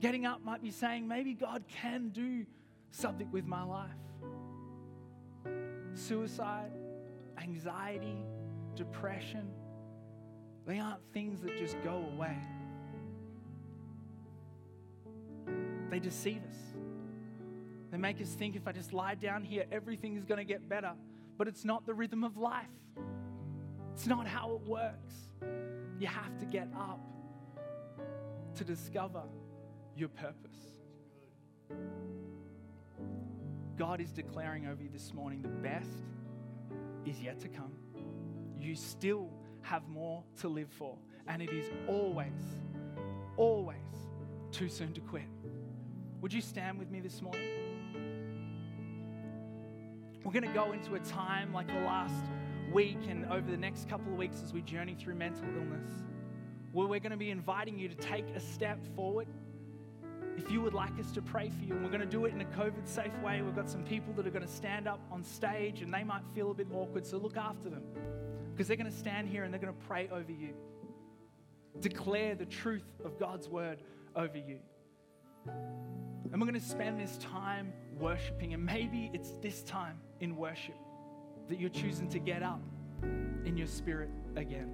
Getting 0.00 0.26
up 0.26 0.44
might 0.44 0.62
be 0.62 0.70
saying, 0.70 1.06
maybe 1.08 1.34
God 1.34 1.64
can 1.68 2.10
do 2.10 2.44
something 2.90 3.30
with 3.30 3.46
my 3.46 3.64
life. 3.64 3.90
Suicide, 5.94 6.72
anxiety, 7.40 8.24
depression, 8.76 9.48
they 10.66 10.78
aren't 10.78 11.00
things 11.12 11.40
that 11.42 11.56
just 11.58 11.76
go 11.82 12.04
away. 12.14 12.36
They 15.90 15.98
deceive 15.98 16.42
us. 16.48 16.56
They 17.90 17.98
make 17.98 18.20
us 18.20 18.28
think 18.28 18.56
if 18.56 18.66
I 18.66 18.72
just 18.72 18.92
lie 18.92 19.14
down 19.14 19.44
here, 19.44 19.64
everything 19.70 20.16
is 20.16 20.24
going 20.24 20.38
to 20.38 20.44
get 20.44 20.68
better. 20.68 20.92
But 21.36 21.48
it's 21.48 21.64
not 21.64 21.86
the 21.86 21.94
rhythm 21.94 22.24
of 22.24 22.36
life, 22.36 22.66
it's 23.92 24.06
not 24.06 24.26
how 24.26 24.54
it 24.54 24.68
works. 24.68 25.14
You 25.98 26.08
have 26.08 26.38
to 26.38 26.46
get 26.46 26.68
up 26.76 27.00
to 28.56 28.64
discover 28.64 29.22
your 29.96 30.08
purpose. 30.08 30.58
God 33.76 34.00
is 34.00 34.12
declaring 34.12 34.66
over 34.66 34.82
you 34.82 34.88
this 34.92 35.12
morning 35.12 35.42
the 35.42 35.48
best 35.48 35.90
is 37.04 37.20
yet 37.20 37.40
to 37.40 37.48
come. 37.48 37.72
You 38.58 38.74
still 38.74 39.30
have 39.64 39.88
more 39.88 40.22
to 40.40 40.48
live 40.48 40.68
for. 40.70 40.96
And 41.26 41.42
it 41.42 41.50
is 41.50 41.64
always, 41.88 42.28
always 43.36 43.76
too 44.52 44.68
soon 44.68 44.92
to 44.92 45.00
quit. 45.00 45.24
Would 46.20 46.32
you 46.32 46.40
stand 46.40 46.78
with 46.78 46.90
me 46.90 47.00
this 47.00 47.20
morning? 47.20 47.42
We're 50.22 50.32
going 50.32 50.46
to 50.46 50.54
go 50.54 50.72
into 50.72 50.94
a 50.94 51.00
time 51.00 51.52
like 51.52 51.66
the 51.66 51.80
last 51.80 52.24
week 52.72 52.98
and 53.08 53.26
over 53.26 53.50
the 53.50 53.56
next 53.56 53.88
couple 53.88 54.12
of 54.12 54.18
weeks 54.18 54.40
as 54.42 54.52
we 54.52 54.62
journey 54.62 54.94
through 54.94 55.14
mental 55.16 55.44
illness, 55.44 55.90
where 56.72 56.86
we're 56.86 57.00
going 57.00 57.12
to 57.12 57.18
be 57.18 57.30
inviting 57.30 57.78
you 57.78 57.88
to 57.88 57.94
take 57.94 58.28
a 58.30 58.40
step 58.40 58.78
forward. 58.94 59.28
If 60.36 60.50
you 60.50 60.60
would 60.62 60.74
like 60.74 60.98
us 60.98 61.12
to 61.12 61.22
pray 61.22 61.50
for 61.50 61.64
you, 61.64 61.74
and 61.74 61.84
we're 61.84 61.90
going 61.90 62.00
to 62.00 62.06
do 62.06 62.24
it 62.24 62.32
in 62.32 62.40
a 62.40 62.46
COVID 62.46 62.86
safe 62.86 63.12
way, 63.22 63.40
we've 63.42 63.54
got 63.54 63.68
some 63.68 63.84
people 63.84 64.12
that 64.14 64.26
are 64.26 64.30
going 64.30 64.46
to 64.46 64.52
stand 64.52 64.88
up 64.88 65.00
on 65.12 65.22
stage 65.22 65.82
and 65.82 65.92
they 65.94 66.02
might 66.02 66.22
feel 66.34 66.50
a 66.50 66.54
bit 66.54 66.66
awkward, 66.72 67.06
so 67.06 67.18
look 67.18 67.36
after 67.36 67.68
them 67.68 67.82
because 68.54 68.68
they're 68.68 68.76
going 68.76 68.90
to 68.90 68.96
stand 68.96 69.28
here 69.28 69.42
and 69.42 69.52
they're 69.52 69.60
going 69.60 69.74
to 69.74 69.86
pray 69.86 70.08
over 70.12 70.30
you, 70.30 70.54
declare 71.80 72.36
the 72.36 72.46
truth 72.46 72.86
of 73.04 73.18
God's 73.18 73.48
word 73.48 73.82
over 74.14 74.38
you. 74.38 74.58
And 75.46 76.40
we're 76.40 76.46
going 76.46 76.54
to 76.54 76.60
spend 76.60 77.00
this 77.00 77.18
time 77.18 77.72
worshiping, 77.98 78.54
and 78.54 78.64
maybe 78.64 79.10
it's 79.12 79.32
this 79.42 79.62
time 79.64 79.98
in 80.20 80.36
worship 80.36 80.76
that 81.48 81.58
you're 81.58 81.68
choosing 81.68 82.08
to 82.10 82.20
get 82.20 82.42
up 82.44 82.60
in 83.02 83.56
your 83.56 83.66
spirit 83.66 84.10
again. 84.36 84.70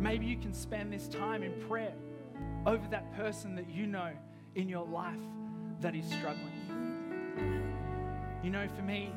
Maybe 0.00 0.24
you 0.24 0.38
can 0.38 0.54
spend 0.54 0.90
this 0.90 1.06
time 1.06 1.42
in 1.42 1.52
prayer 1.68 1.94
over 2.64 2.86
that 2.88 3.14
person 3.14 3.54
that 3.56 3.68
you 3.68 3.86
know 3.86 4.10
in 4.54 4.68
your 4.68 4.86
life 4.86 5.20
that 5.80 5.94
is 5.94 6.06
struggling. 6.06 6.52
You 8.42 8.50
know, 8.50 8.66
for 8.74 8.82
me, 8.82 9.12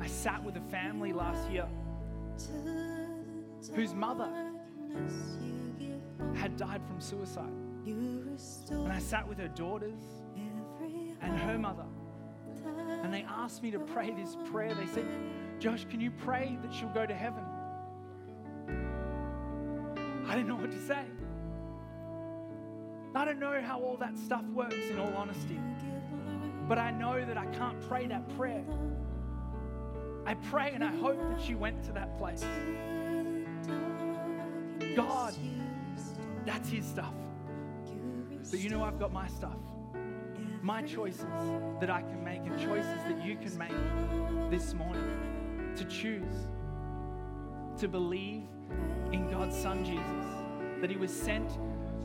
I 0.00 0.06
sat 0.06 0.42
with 0.42 0.56
a 0.56 0.60
family 0.62 1.12
last 1.12 1.50
year 1.50 1.66
whose 3.74 3.94
mother 3.94 4.30
had 6.34 6.56
died 6.56 6.80
from 6.86 7.00
suicide. 7.00 7.52
And 7.86 8.92
I 8.92 8.98
sat 8.98 9.26
with 9.26 9.38
her 9.38 9.48
daughters 9.48 10.00
and 11.20 11.38
her 11.38 11.58
mother. 11.58 11.84
And 13.02 13.12
they 13.12 13.24
asked 13.28 13.62
me 13.62 13.70
to 13.70 13.78
pray 13.78 14.10
this 14.10 14.36
prayer. 14.50 14.74
They 14.74 14.86
said, 14.86 15.06
Josh, 15.58 15.84
can 15.88 16.00
you 16.00 16.10
pray 16.10 16.58
that 16.62 16.72
she'll 16.72 16.88
go 16.90 17.06
to 17.06 17.14
heaven? 17.14 17.44
I 20.26 20.34
didn't 20.34 20.48
know 20.48 20.56
what 20.56 20.70
to 20.70 20.80
say. 20.86 21.04
I 23.14 23.24
don't 23.24 23.40
know 23.40 23.60
how 23.62 23.80
all 23.80 23.96
that 23.96 24.16
stuff 24.18 24.44
works, 24.54 24.76
in 24.90 24.98
all 24.98 25.12
honesty. 25.16 25.58
But 26.68 26.78
I 26.78 26.90
know 26.90 27.24
that 27.24 27.38
I 27.38 27.46
can't 27.46 27.80
pray 27.88 28.06
that 28.06 28.28
prayer 28.36 28.62
I 30.28 30.34
pray 30.34 30.72
and 30.74 30.84
I 30.84 30.94
hope 30.94 31.18
that 31.30 31.40
she 31.40 31.54
went 31.54 31.82
to 31.84 31.92
that 31.92 32.18
place. 32.18 32.44
God, 34.94 35.34
that's 36.44 36.68
his 36.68 36.84
stuff. 36.84 37.14
But 38.50 38.60
you 38.60 38.68
know, 38.68 38.84
I've 38.84 38.98
got 38.98 39.10
my 39.10 39.26
stuff, 39.26 39.56
my 40.60 40.82
choices 40.82 41.24
that 41.80 41.88
I 41.88 42.02
can 42.02 42.22
make, 42.22 42.40
and 42.40 42.60
choices 42.60 43.02
that 43.08 43.24
you 43.24 43.36
can 43.36 43.56
make 43.56 44.50
this 44.50 44.74
morning 44.74 45.72
to 45.76 45.84
choose 45.86 46.48
to 47.78 47.88
believe 47.88 48.42
in 49.12 49.30
God's 49.30 49.56
Son 49.56 49.82
Jesus, 49.82 50.82
that 50.82 50.90
He 50.90 50.98
was 50.98 51.10
sent 51.10 51.56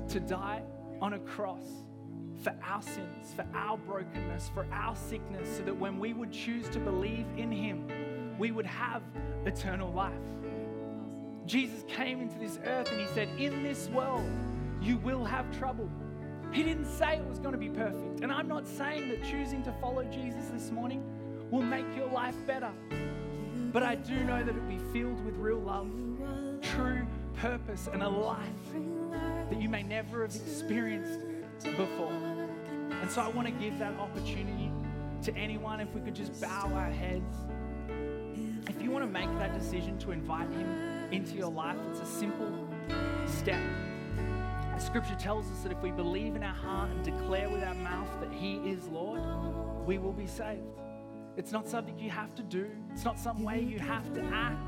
to 0.08 0.22
die 0.22 0.62
on 1.02 1.12
a 1.12 1.20
cross 1.20 1.66
for 2.42 2.56
our 2.64 2.82
sins, 2.82 3.34
for 3.36 3.46
our 3.54 3.78
brokenness, 3.78 4.50
for 4.54 4.66
our 4.72 4.96
sickness, 4.96 5.58
so 5.58 5.64
that 5.64 5.76
when 5.78 6.00
we 6.00 6.14
would 6.14 6.32
choose 6.32 6.70
to 6.70 6.80
believe 6.80 7.26
in 7.36 7.52
Him, 7.52 7.88
we 8.38 8.52
would 8.52 8.66
have 8.66 9.02
eternal 9.46 9.92
life. 9.92 10.14
Jesus 11.46 11.84
came 11.88 12.22
into 12.22 12.38
this 12.40 12.60
earth 12.66 12.92
and 12.92 13.02
He 13.02 13.08
said, 13.08 13.30
In 13.38 13.64
this 13.64 13.90
world, 13.90 14.30
you 14.82 14.98
will 14.98 15.26
have 15.26 15.58
trouble. 15.58 15.90
He 16.52 16.64
didn't 16.64 16.86
say 16.86 17.18
it 17.18 17.26
was 17.26 17.40
going 17.40 17.54
to 17.54 17.58
be 17.58 17.70
perfect. 17.70 18.22
And 18.22 18.32
I'm 18.32 18.48
not 18.48 18.68
saying 18.68 19.10
that 19.10 19.24
choosing 19.24 19.64
to 19.64 19.72
follow 19.82 20.04
Jesus 20.04 20.48
this 20.48 20.70
morning 20.72 21.04
will 21.50 21.64
make 21.64 21.86
your 21.96 22.08
life 22.08 22.36
better. 22.46 22.72
But 23.72 23.82
I 23.82 23.96
do 23.96 24.24
know 24.24 24.44
that 24.44 24.56
it 24.56 24.62
will 24.62 24.70
be 24.70 24.82
filled 24.94 25.24
with 25.26 25.36
real 25.36 25.60
love, 25.60 25.90
true 26.62 27.08
purpose, 27.38 27.90
and 27.92 28.04
a 28.04 28.10
life 28.10 28.48
that 29.50 29.60
you 29.60 29.68
may 29.68 29.82
never 29.82 30.22
have 30.22 30.36
experienced 30.36 31.22
before. 31.64 32.14
And 33.02 33.10
so 33.10 33.22
I 33.22 33.30
want 33.30 33.48
to 33.48 33.54
give 33.54 33.80
that 33.80 33.98
opportunity 34.00 34.72
to 35.24 35.36
anyone. 35.36 35.80
If 35.80 35.94
we 35.94 36.02
could 36.02 36.16
just 36.16 36.40
bow 36.40 36.72
our 36.74 36.92
heads. 36.92 37.36
If 38.68 38.82
you 38.82 38.92
want 38.92 39.04
to 39.06 39.12
make 39.12 39.30
that 39.40 39.58
decision 39.58 39.98
to 40.00 40.12
invite 40.12 40.50
Him 40.52 40.70
into 41.12 41.36
your 41.36 41.52
life, 41.52 41.78
it's 41.90 42.00
a 42.00 42.06
simple 42.06 42.68
step. 43.26 43.62
Scripture 44.80 45.16
tells 45.16 45.50
us 45.52 45.60
that 45.60 45.72
if 45.72 45.82
we 45.82 45.92
believe 45.92 46.36
in 46.36 46.44
our 46.44 46.54
heart 46.54 46.90
and 46.90 47.04
declare 47.04 47.50
with 47.50 47.64
our 47.64 47.76
mouth 47.76 48.10
that 48.20 48.32
He 48.34 48.56
is 48.58 48.88
Lord, 48.88 49.22
we 49.86 49.98
will 49.98 50.12
be 50.12 50.28
saved. 50.28 50.62
It's 51.38 51.52
not 51.52 51.68
something 51.68 51.98
you 51.98 52.10
have 52.10 52.36
to 52.36 52.44
do, 52.44 52.70
it's 52.92 53.06
not 53.06 53.20
some 53.20 53.44
way 53.44 53.62
you 53.62 53.80
have 53.80 54.14
to 54.14 54.22
act. 54.34 54.60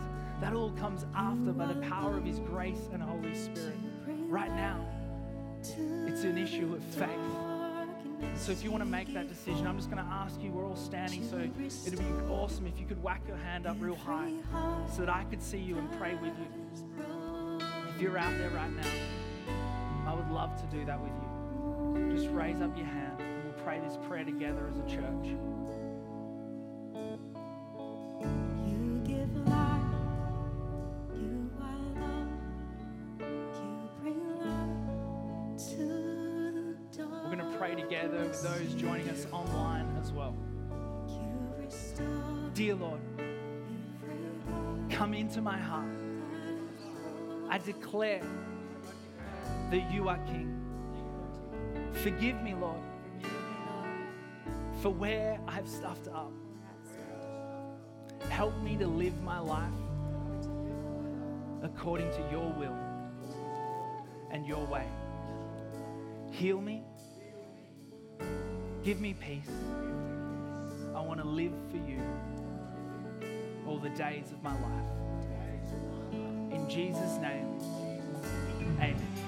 That 0.41 0.53
all 0.53 0.71
comes 0.71 1.05
after 1.15 1.53
by 1.53 1.67
the 1.67 1.79
power 1.87 2.17
of 2.17 2.25
His 2.25 2.39
grace 2.39 2.89
and 2.91 3.01
Holy 3.01 3.33
Spirit. 3.33 3.77
Right 4.27 4.53
now, 4.55 4.85
it's 5.59 6.23
an 6.23 6.37
issue 6.37 6.73
of 6.73 6.83
faith. 6.83 7.44
So 8.37 8.51
if 8.51 8.63
you 8.63 8.69
want 8.69 8.83
to 8.83 8.89
make 8.89 9.11
that 9.13 9.27
decision, 9.27 9.65
I'm 9.65 9.77
just 9.77 9.89
going 9.89 10.03
to 10.03 10.09
ask 10.11 10.39
you, 10.41 10.51
we're 10.51 10.65
all 10.65 10.75
standing, 10.75 11.27
so 11.27 11.37
it'd 11.37 11.57
be 11.97 12.05
awesome 12.29 12.67
if 12.67 12.79
you 12.79 12.85
could 12.85 13.01
whack 13.01 13.21
your 13.27 13.37
hand 13.37 13.65
up 13.65 13.77
real 13.79 13.95
high 13.95 14.31
so 14.93 15.01
that 15.01 15.09
I 15.09 15.23
could 15.23 15.41
see 15.41 15.57
you 15.57 15.77
and 15.79 15.91
pray 15.93 16.13
with 16.15 16.33
you. 16.37 16.45
If 17.89 18.01
you're 18.01 18.17
out 18.17 18.37
there 18.37 18.51
right 18.51 18.71
now, 18.71 18.83
I 20.05 20.13
would 20.13 20.29
love 20.29 20.55
to 20.61 20.77
do 20.77 20.85
that 20.85 20.99
with 20.99 21.11
you. 21.11 22.15
Just 22.15 22.29
raise 22.29 22.61
up 22.61 22.77
your 22.77 22.85
hand 22.85 23.19
and 23.19 23.43
we'll 23.45 23.63
pray 23.63 23.79
this 23.79 23.97
prayer 24.07 24.23
together 24.23 24.69
as 24.69 24.77
a 24.77 24.83
church. 24.95 25.35
Those 38.41 38.73
joining 38.75 39.09
us 39.09 39.27
online 39.31 39.87
as 40.01 40.11
well. 40.11 40.35
Dear 42.53 42.75
Lord, 42.75 42.99
come 44.89 45.13
into 45.13 45.41
my 45.41 45.57
heart. 45.57 45.89
I 47.49 47.57
declare 47.59 48.23
that 49.71 49.91
you 49.91 50.09
are 50.09 50.17
King. 50.25 50.61
Forgive 51.93 52.41
me, 52.41 52.53
Lord, 52.53 52.79
for 54.81 54.89
where 54.89 55.39
I've 55.47 55.67
stuffed 55.67 56.07
up. 56.07 56.31
Help 58.29 58.57
me 58.61 58.75
to 58.77 58.87
live 58.87 59.21
my 59.21 59.39
life 59.39 59.71
according 61.63 62.11
to 62.11 62.27
your 62.31 62.51
will 62.53 62.77
and 64.31 64.45
your 64.45 64.65
way. 64.65 64.87
Heal 66.31 66.59
me. 66.59 66.83
Give 68.85 69.01
me 69.01 69.15
peace. 69.15 69.49
I 70.95 71.01
want 71.01 71.19
to 71.19 71.25
live 71.25 71.53
for 71.71 71.77
you 71.77 71.99
all 73.65 73.79
the 73.79 73.89
days 73.89 74.31
of 74.31 74.43
my 74.43 74.53
life. 74.53 76.13
In 76.51 76.69
Jesus' 76.69 77.17
name, 77.17 77.59
amen. 78.61 79.24